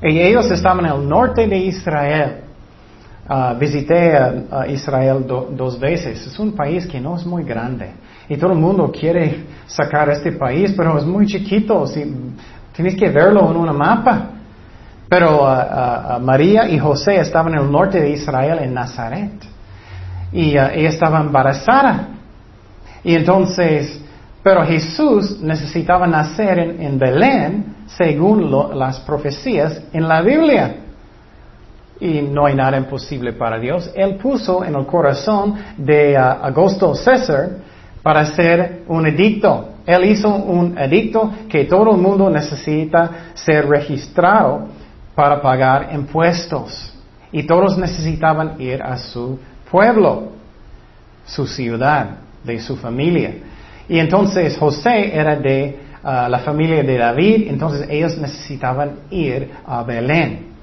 Y 0.02 0.20
ellos 0.20 0.50
estaban 0.52 0.86
en 0.86 0.92
el 0.92 1.08
norte 1.08 1.48
de 1.48 1.58
Israel. 1.58 2.42
Uh, 3.28 3.58
visité 3.58 4.16
a, 4.16 4.68
Israel 4.68 5.26
dos 5.26 5.80
veces. 5.80 6.28
Es 6.28 6.38
un 6.40 6.54
país 6.54 6.86
que 6.86 7.00
no 7.00 7.16
es 7.16 7.26
muy 7.26 7.44
grande. 7.44 7.92
Y 8.30 8.38
todo 8.38 8.54
el 8.54 8.60
mundo 8.60 8.92
quiere 8.92 9.46
sacar 9.66 10.10
este 10.10 10.32
país, 10.32 10.74
pero 10.76 10.98
es 10.98 11.06
muy 11.06 11.26
chiquito. 11.26 11.86
tienes 12.74 12.96
que 12.96 13.10
verlo 13.10 13.50
en 13.50 13.58
una 13.58 13.74
mapa. 13.74 14.30
Pero 15.08 15.44
uh, 15.44 16.20
María 16.20 16.68
y 16.68 16.80
José 16.80 17.20
estaban 17.20 17.54
en 17.54 17.60
el 17.60 17.72
norte 17.72 18.02
de 18.02 18.10
Israel, 18.10 18.60
en 18.62 18.74
Nazaret 18.74 19.32
y 20.32 20.58
uh, 20.58 20.68
ella 20.74 20.90
estaba 20.90 21.22
embarazada. 21.22 22.10
Y 23.04 23.14
entonces, 23.14 24.02
pero 24.42 24.66
Jesús 24.66 25.40
necesitaba 25.42 26.08
nacer 26.08 26.58
en, 26.60 26.98
Belén 26.98 27.76
según 27.88 28.52
las 28.78 29.00
profecías 29.02 29.82
en 29.94 30.08
la 30.08 30.22
Biblia. 30.22 30.78
Y 32.00 32.22
no 32.22 32.46
hay 32.46 32.56
nada 32.56 32.78
imposible 32.78 33.32
para 33.34 33.58
Dios. 33.58 33.90
Él 33.96 34.16
puso 34.16 34.66
en 34.66 34.76
el 34.76 34.86
corazón 34.86 35.56
de 35.78 36.16
uh, 36.18 36.46
Augusto 36.46 36.96
César 36.96 37.50
para 38.02 38.22
hacer 38.22 38.84
un 38.88 39.06
edicto. 39.06 39.70
Él 39.86 40.06
hizo 40.06 40.30
un 40.36 40.78
edicto 40.78 41.32
que 41.48 41.66
todo 41.66 41.92
el 41.92 42.02
mundo 42.02 42.28
necesita 42.30 43.32
ser 43.36 43.68
registrado 43.68 44.68
para 45.16 45.42
pagar 45.42 45.90
impuestos. 45.94 46.94
Y 47.32 47.44
todos 47.44 47.78
necesitaban 47.78 48.62
ir 48.62 48.82
a 48.82 48.98
su 48.98 49.40
pueblo, 49.72 50.32
su 51.26 51.48
ciudad, 51.48 52.18
de 52.44 52.60
su 52.60 52.76
familia. 52.76 53.34
Y 53.90 54.00
entonces 54.00 54.58
José 54.58 55.16
era 55.16 55.36
de 55.36 55.80
uh, 56.04 56.30
la 56.30 56.40
familia 56.40 56.84
de 56.84 56.98
David, 56.98 57.48
entonces 57.50 57.88
ellos 57.90 58.18
necesitaban 58.18 59.00
ir 59.10 59.50
a 59.66 59.84
Belén. 59.84 60.54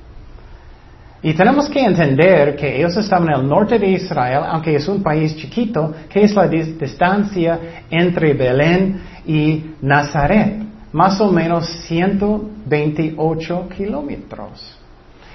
Y 1.24 1.34
tenemos 1.34 1.68
que 1.68 1.84
entender 1.84 2.56
que 2.56 2.78
ellos 2.78 2.96
estaban 2.96 3.28
en 3.28 3.40
el 3.40 3.48
norte 3.48 3.78
de 3.78 3.90
Israel, 3.90 4.42
aunque 4.44 4.74
es 4.74 4.88
un 4.88 5.02
país 5.02 5.36
chiquito, 5.36 5.94
que 6.08 6.22
es 6.22 6.34
la 6.34 6.48
distancia 6.48 7.84
entre 7.88 8.34
Belén 8.34 9.00
y 9.24 9.66
Nazaret, 9.82 10.71
más 10.92 11.20
o 11.20 11.30
menos 11.30 11.66
128 11.86 13.68
kilómetros. 13.76 14.78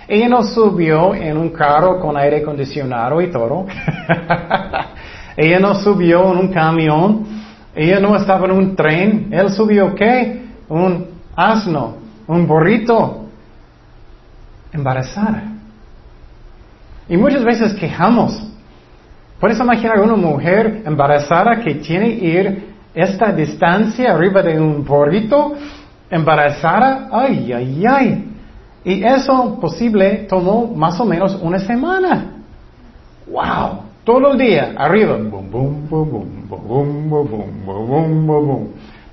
Ella 0.07 0.29
no 0.29 0.43
subió 0.43 1.13
en 1.13 1.37
un 1.37 1.49
carro 1.49 1.99
con 1.99 2.15
aire 2.15 2.37
acondicionado 2.37 3.19
y 3.21 3.27
todo. 3.31 3.65
Ella 5.37 5.59
no 5.59 5.75
subió 5.75 6.31
en 6.31 6.37
un 6.37 6.47
camión. 6.53 7.25
Ella 7.75 7.99
no 7.99 8.15
estaba 8.15 8.45
en 8.45 8.51
un 8.51 8.75
tren. 8.75 9.27
Él 9.31 9.51
subió 9.51 9.93
qué? 9.93 10.45
Un 10.69 11.07
asno, 11.35 11.97
un 12.25 12.47
burrito. 12.47 13.25
Embarazada. 14.71 15.43
Y 17.09 17.17
muchas 17.17 17.43
veces 17.43 17.73
quejamos. 17.73 18.41
¿Puedes 19.39 19.59
imaginar 19.59 19.99
una 19.99 20.15
mujer 20.15 20.83
embarazada 20.85 21.59
que 21.61 21.75
tiene 21.75 22.17
que 22.17 22.25
ir 22.25 22.66
esta 22.97 23.31
distancia 23.31 24.13
arriba 24.13 24.41
de 24.41 24.59
un 24.59 24.83
burrito? 24.83 25.53
Embarazada. 26.09 27.09
Ay, 27.11 27.53
ay, 27.53 27.83
ay. 27.87 28.31
Y 28.83 29.03
eso 29.03 29.59
posible 29.59 30.25
tomó 30.27 30.65
más 30.73 30.99
o 30.99 31.05
menos 31.05 31.37
una 31.41 31.59
semana. 31.59 32.37
¡Wow! 33.27 33.81
Todo 34.03 34.31
el 34.31 34.37
día, 34.37 34.73
arriba. 34.77 35.17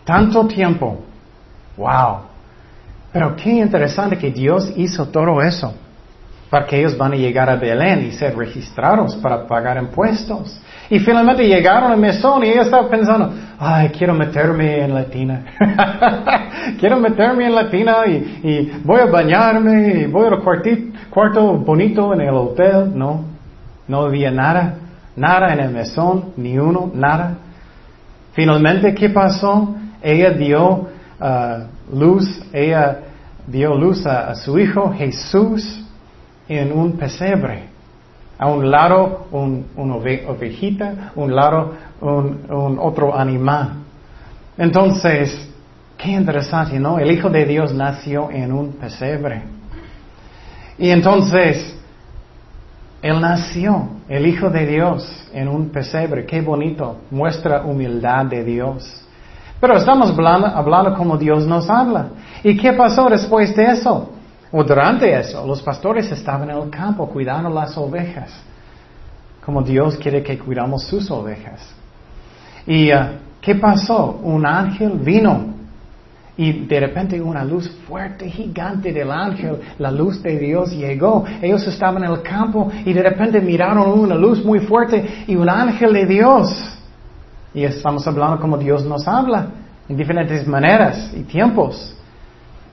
Tanto 0.05 0.47
tiempo. 0.47 0.99
¡Wow! 1.77 2.19
Pero 3.13 3.37
qué 3.37 3.51
interesante 3.51 4.17
que 4.17 4.31
Dios 4.31 4.73
hizo 4.77 5.09
todo 5.09 5.43
eso. 5.43 5.75
Para 6.49 6.67
que 6.67 6.79
ellos 6.79 6.97
van 6.97 7.13
a 7.13 7.17
llegar 7.17 7.51
a 7.51 7.57
Belén 7.57 8.07
y 8.07 8.13
ser 8.13 8.35
registrados 8.37 9.17
para 9.17 9.47
pagar 9.47 9.77
impuestos. 9.77 10.59
Y 10.91 10.99
finalmente 10.99 11.47
llegaron 11.47 11.93
al 11.93 11.99
mesón 11.99 12.45
y 12.45 12.49
ella 12.49 12.63
estaba 12.63 12.89
pensando, 12.89 13.33
ay, 13.59 13.89
quiero 13.89 14.15
meterme 14.15 14.85
en 14.85 14.95
la 14.95 15.05
tina. 15.05 15.45
quiero 16.79 16.99
meterme 16.99 17.47
en 17.47 17.55
la 17.55 17.71
tina 17.71 18.07
y, 18.07 18.81
voy 18.85 19.01
a 19.01 19.07
bañarme 19.07 20.01
y 20.01 20.07
voy 20.07 20.27
al 20.27 20.43
cuarto 21.11 21.59
bonito 21.59 22.13
en 22.13 22.21
el 22.21 22.35
hotel. 22.35 22.93
No, 22.95 23.25
no 23.89 24.03
había 24.03 24.31
nada, 24.31 24.75
nada 25.17 25.53
en 25.55 25.61
el 25.61 25.71
mesón, 25.71 26.33
ni 26.37 26.59
uno, 26.59 26.91
nada. 26.95 27.39
Finalmente, 28.33 28.95
¿qué 28.95 29.09
pasó? 29.09 29.75
Ella 30.03 30.31
dio 30.31 30.89
uh, 31.21 31.97
luz, 31.97 32.43
ella 32.53 32.99
dio 33.47 33.75
luz 33.75 34.07
a 34.07 34.35
su 34.35 34.59
hijo 34.59 34.93
Jesús 34.93 35.85
en 36.49 36.73
un 36.73 36.93
pesebre. 36.93 37.74
A 38.39 38.49
un 38.49 38.71
lado 38.71 39.27
un, 39.31 39.67
una 39.77 39.95
ovejita, 39.95 41.13
un 41.15 41.35
lado 41.35 41.73
un, 42.01 42.79
otro 42.81 43.17
animal. 43.17 43.75
Entonces, 44.59 45.51
qué 45.97 46.11
interesante, 46.11 46.79
¿no? 46.79 46.99
El 46.99 47.11
Hijo 47.11 47.31
de 47.31 47.45
Dios 47.45 47.73
nació 47.73 48.31
en 48.31 48.53
un 48.53 48.73
pesebre. 48.73 49.43
Y 50.79 50.91
entonces, 50.91 51.77
Él 53.03 53.21
nació, 53.21 53.89
el 54.09 54.27
Hijo 54.27 54.51
de 54.51 54.67
Dios, 54.67 55.29
en 55.33 55.49
un 55.49 55.71
pesebre. 55.71 56.27
Qué 56.27 56.41
bonito, 56.41 56.99
muestra 57.11 57.63
humildad 57.63 58.27
de 58.27 58.45
Dios. 58.45 59.05
Pero 59.61 59.77
estamos 59.77 60.11
hablando, 60.11 60.47
hablando 60.49 60.95
como 60.95 61.17
Dios 61.17 61.47
nos 61.47 61.71
habla. 61.71 62.09
¿Y 62.43 62.57
qué 62.57 62.73
pasó 62.73 63.09
después 63.09 63.55
de 63.57 63.65
eso? 63.65 64.11
O 64.57 64.63
durante 64.63 65.13
eso, 65.19 65.45
los 65.45 65.61
pastores 65.63 66.13
estaban 66.13 66.49
en 66.49 66.57
el 66.57 66.71
campo 66.71 67.09
cuidando 67.09 67.51
las 67.51 67.77
ovejas, 67.77 68.31
como 69.45 69.63
Dios 69.63 69.97
quiere 69.97 70.23
que 70.23 70.39
cuidamos 70.39 70.85
sus 70.85 71.11
ovejas. 71.11 71.61
¿Y 72.65 72.93
uh, 72.93 73.19
qué 73.41 73.57
pasó? 73.57 74.21
Un 74.23 74.47
ángel 74.47 74.93
vino 74.93 75.55
y 76.37 76.67
de 76.67 76.79
repente 76.79 77.21
una 77.21 77.45
luz 77.45 77.69
fuerte, 77.89 78.31
gigante 78.31 78.93
del 78.93 79.11
ángel, 79.11 79.59
la 79.81 79.91
luz 79.91 80.23
de 80.23 80.39
Dios 80.39 80.71
llegó. 80.71 81.25
Ellos 81.43 81.67
estaban 81.67 82.05
en 82.05 82.13
el 82.13 82.23
campo 82.23 82.71
y 82.85 82.93
de 82.93 83.03
repente 83.03 83.41
miraron 83.41 83.99
una 83.99 84.15
luz 84.15 84.45
muy 84.45 84.61
fuerte 84.61 85.25
y 85.27 85.35
un 85.35 85.49
ángel 85.49 85.93
de 85.95 86.07
Dios. 86.07 86.79
Y 87.53 87.65
estamos 87.65 88.07
hablando 88.07 88.39
como 88.39 88.57
Dios 88.57 88.85
nos 88.85 89.09
habla, 89.09 89.49
en 89.89 89.97
diferentes 89.97 90.47
maneras 90.47 91.13
y 91.13 91.25
tiempos. 91.25 91.97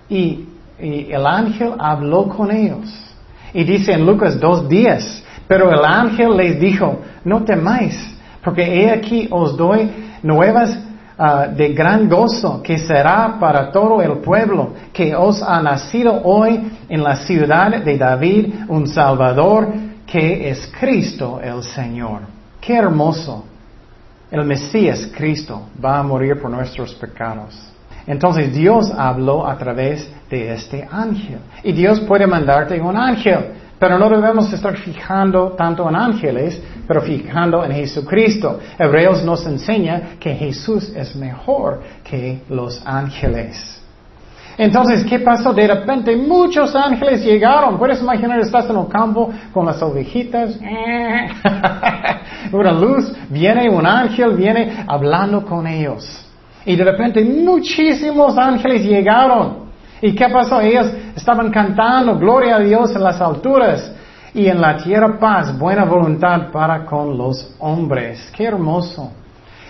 Y 0.07 0.45
y 0.81 1.11
el 1.11 1.25
ángel 1.25 1.73
habló 1.79 2.27
con 2.27 2.51
ellos. 2.51 2.89
Y 3.53 3.63
dice 3.63 3.93
en 3.93 4.05
Lucas 4.05 4.39
dos 4.39 4.67
días, 4.67 5.23
pero 5.47 5.69
el 5.69 5.83
ángel 5.83 6.37
les 6.37 6.59
dijo, 6.59 7.01
no 7.25 7.43
temáis, 7.43 8.17
porque 8.43 8.63
he 8.63 8.89
aquí 8.89 9.27
os 9.29 9.57
doy 9.57 9.89
nuevas 10.23 10.77
ah, 11.17 11.47
de 11.47 11.73
gran 11.73 12.07
gozo 12.07 12.61
que 12.63 12.77
será 12.77 13.37
para 13.39 13.71
todo 13.71 14.01
el 14.01 14.19
pueblo, 14.19 14.73
que 14.93 15.15
os 15.15 15.41
ha 15.43 15.61
nacido 15.61 16.21
hoy 16.23 16.71
en 16.87 17.03
la 17.03 17.17
ciudad 17.17 17.83
de 17.83 17.97
David 17.97 18.53
un 18.67 18.87
Salvador 18.87 19.67
que 20.05 20.49
es 20.49 20.71
Cristo 20.79 21.39
el 21.41 21.63
Señor. 21.63 22.21
Qué 22.59 22.75
hermoso. 22.75 23.45
El 24.29 24.45
Mesías 24.45 25.11
Cristo 25.13 25.63
va 25.83 25.99
a 25.99 26.03
morir 26.03 26.39
por 26.41 26.49
nuestros 26.49 26.93
pecados. 26.95 27.70
Entonces 28.07 28.53
Dios 28.53 28.91
habló 28.97 29.47
a 29.47 29.57
través 29.57 30.11
de 30.29 30.53
este 30.53 30.87
ángel. 30.91 31.39
Y 31.63 31.71
Dios 31.71 31.99
puede 32.01 32.27
mandarte 32.27 32.79
un 32.81 32.97
ángel. 32.97 33.53
Pero 33.77 33.97
no 33.97 34.09
debemos 34.09 34.51
estar 34.53 34.77
fijando 34.77 35.53
tanto 35.53 35.89
en 35.89 35.95
ángeles, 35.95 36.61
pero 36.87 37.01
fijando 37.01 37.65
en 37.65 37.71
Jesucristo. 37.71 38.59
Hebreos 38.77 39.23
nos 39.23 39.45
enseña 39.47 40.17
que 40.19 40.35
Jesús 40.35 40.93
es 40.95 41.15
mejor 41.15 41.81
que 42.03 42.43
los 42.49 42.81
ángeles. 42.85 43.81
Entonces, 44.57 45.03
¿qué 45.05 45.17
pasó? 45.19 45.53
De 45.53 45.67
repente 45.67 46.15
muchos 46.15 46.75
ángeles 46.75 47.23
llegaron. 47.23 47.79
Puedes 47.79 47.99
imaginar, 48.01 48.39
estás 48.39 48.69
en 48.69 48.77
un 48.77 48.85
campo 48.85 49.31
con 49.51 49.65
las 49.65 49.81
ovejitas. 49.81 50.59
Una 52.51 52.71
luz, 52.71 53.11
viene 53.29 53.69
un 53.69 53.87
ángel, 53.87 54.35
viene 54.35 54.83
hablando 54.87 55.43
con 55.43 55.65
ellos. 55.65 56.30
Y 56.65 56.75
de 56.75 56.83
repente 56.83 57.23
muchísimos 57.23 58.37
ángeles 58.37 58.83
llegaron. 58.83 59.71
¿Y 60.01 60.13
qué 60.15 60.29
pasó? 60.29 60.61
Ellos 60.61 60.87
estaban 61.15 61.51
cantando, 61.51 62.17
gloria 62.17 62.55
a 62.55 62.59
Dios 62.59 62.95
en 62.95 63.03
las 63.03 63.21
alturas 63.21 63.91
y 64.33 64.47
en 64.47 64.61
la 64.61 64.77
tierra 64.77 65.19
paz, 65.19 65.57
buena 65.57 65.85
voluntad 65.85 66.51
para 66.51 66.85
con 66.85 67.17
los 67.17 67.55
hombres. 67.59 68.31
Qué 68.35 68.45
hermoso. 68.45 69.11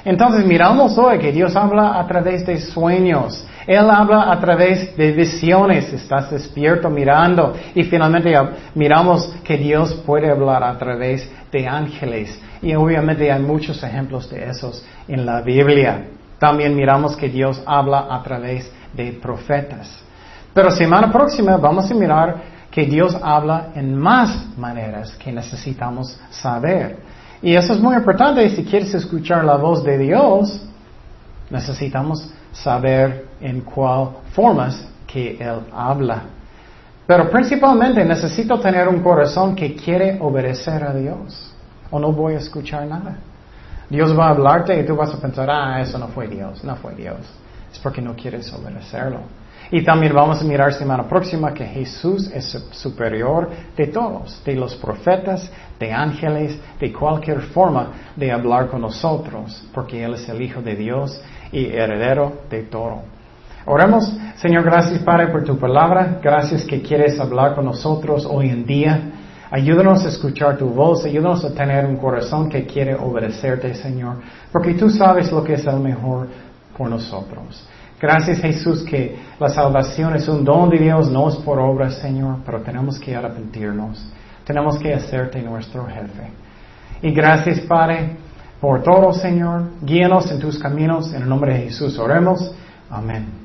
Entonces 0.03 0.45
miramos 0.45 0.97
hoy 0.97 1.19
que 1.19 1.31
Dios 1.31 1.55
habla 1.55 1.99
a 1.99 2.07
través 2.07 2.45
de 2.45 2.59
sueños. 2.59 3.45
Él 3.67 3.89
habla 3.89 4.31
a 4.31 4.39
través 4.39 4.95
de 4.97 5.11
visiones. 5.11 5.93
Estás 5.93 6.31
despierto 6.31 6.89
mirando. 6.89 7.53
Y 7.75 7.83
finalmente 7.83 8.33
miramos 8.73 9.27
que 9.43 9.57
Dios 9.57 9.93
puede 10.05 10.29
hablar 10.29 10.63
a 10.63 10.77
través 10.77 11.29
de 11.51 11.67
ángeles. 11.67 12.39
Y 12.63 12.73
obviamente 12.73 13.31
hay 13.31 13.41
muchos 13.41 13.83
ejemplos 13.83 14.29
de 14.29 14.49
esos 14.49 14.83
en 15.07 15.25
la 15.25 15.41
Biblia. 15.41 16.05
También 16.41 16.75
miramos 16.75 17.15
que 17.15 17.29
Dios 17.29 17.61
habla 17.67 18.07
a 18.09 18.23
través 18.23 18.67
de 18.93 19.11
profetas. 19.11 20.01
Pero 20.51 20.71
semana 20.71 21.11
próxima 21.11 21.55
vamos 21.55 21.91
a 21.91 21.93
mirar 21.93 22.35
que 22.71 22.83
Dios 22.83 23.15
habla 23.21 23.67
en 23.75 23.95
más 23.95 24.47
maneras 24.57 25.11
que 25.17 25.31
necesitamos 25.31 26.19
saber. 26.31 26.97
Y 27.43 27.53
eso 27.53 27.73
es 27.73 27.79
muy 27.79 27.95
importante. 27.95 28.49
Si 28.49 28.65
quieres 28.65 28.91
escuchar 28.95 29.45
la 29.45 29.55
voz 29.57 29.83
de 29.83 29.99
Dios, 29.99 30.65
necesitamos 31.51 32.33
saber 32.51 33.27
en 33.39 33.61
cuál 33.61 34.09
formas 34.31 34.83
que 35.05 35.37
Él 35.39 35.59
habla. 35.71 36.23
Pero 37.05 37.29
principalmente 37.29 38.03
necesito 38.03 38.59
tener 38.59 38.87
un 38.87 39.03
corazón 39.03 39.53
que 39.53 39.75
quiere 39.75 40.17
obedecer 40.19 40.83
a 40.83 40.91
Dios. 40.91 41.53
O 41.91 41.99
no 41.99 42.11
voy 42.11 42.33
a 42.33 42.37
escuchar 42.37 42.87
nada. 42.87 43.15
Dios 43.91 44.17
va 44.17 44.27
a 44.27 44.29
hablarte 44.29 44.79
y 44.79 44.85
tú 44.85 44.95
vas 44.95 45.13
a 45.13 45.19
pensar, 45.19 45.49
ah, 45.51 45.81
eso 45.81 45.97
no 45.97 46.07
fue 46.07 46.25
Dios, 46.25 46.63
no 46.63 46.77
fue 46.77 46.95
Dios. 46.95 47.17
Es 47.69 47.77
porque 47.79 48.01
no 48.01 48.15
quieres 48.15 48.51
obedecerlo. 48.53 49.19
Y 49.69 49.83
también 49.83 50.13
vamos 50.13 50.41
a 50.41 50.45
mirar 50.45 50.73
semana 50.73 51.03
próxima 51.03 51.53
que 51.53 51.65
Jesús 51.65 52.31
es 52.33 52.45
superior 52.71 53.49
de 53.75 53.87
todos, 53.87 54.41
de 54.45 54.55
los 54.55 54.75
profetas, 54.75 55.51
de 55.77 55.91
ángeles, 55.91 56.57
de 56.79 56.93
cualquier 56.93 57.41
forma 57.41 57.91
de 58.15 58.31
hablar 58.31 58.69
con 58.69 58.79
nosotros, 58.79 59.61
porque 59.73 60.01
Él 60.01 60.13
es 60.13 60.27
el 60.29 60.41
Hijo 60.41 60.61
de 60.61 60.75
Dios 60.75 61.21
y 61.51 61.65
heredero 61.65 62.43
de 62.49 62.63
todo. 62.63 63.01
Oremos, 63.65 64.09
Señor, 64.37 64.63
gracias 64.63 65.03
Padre 65.03 65.27
por 65.27 65.43
tu 65.43 65.57
palabra, 65.57 66.19
gracias 66.23 66.63
que 66.63 66.81
quieres 66.81 67.19
hablar 67.19 67.55
con 67.55 67.65
nosotros 67.65 68.25
hoy 68.25 68.49
en 68.49 68.65
día. 68.65 69.01
Ayúdanos 69.51 70.05
a 70.05 70.09
escuchar 70.09 70.57
tu 70.57 70.67
voz, 70.67 71.03
ayúdanos 71.05 71.43
a 71.43 71.53
tener 71.53 71.85
un 71.85 71.97
corazón 71.97 72.49
que 72.49 72.65
quiere 72.65 72.95
obedecerte, 72.95 73.75
Señor, 73.75 74.17
porque 74.51 74.73
tú 74.73 74.89
sabes 74.89 75.31
lo 75.31 75.43
que 75.43 75.55
es 75.55 75.65
el 75.65 75.79
mejor 75.79 76.27
por 76.77 76.89
nosotros. 76.89 77.67
Gracias 77.99 78.39
Jesús 78.39 78.83
que 78.83 79.15
la 79.39 79.49
salvación 79.49 80.15
es 80.15 80.27
un 80.27 80.43
don 80.43 80.69
de 80.69 80.79
Dios, 80.79 81.11
no 81.11 81.29
es 81.29 81.35
por 81.35 81.59
obras, 81.59 81.95
Señor, 81.95 82.37
pero 82.45 82.61
tenemos 82.61 82.97
que 82.99 83.15
arrepentirnos. 83.15 84.03
Tenemos 84.45 84.79
que 84.79 84.93
hacerte 84.93 85.41
nuestro 85.41 85.85
jefe. 85.85 86.31
Y 87.01 87.11
gracias, 87.11 87.59
Padre, 87.61 88.17
por 88.59 88.81
todo, 88.81 89.13
Señor. 89.13 89.63
Guíanos 89.81 90.31
en 90.31 90.39
tus 90.39 90.57
caminos. 90.57 91.13
En 91.13 91.23
el 91.23 91.29
nombre 91.29 91.53
de 91.53 91.59
Jesús 91.65 91.97
oremos. 91.99 92.53
Amén. 92.89 93.40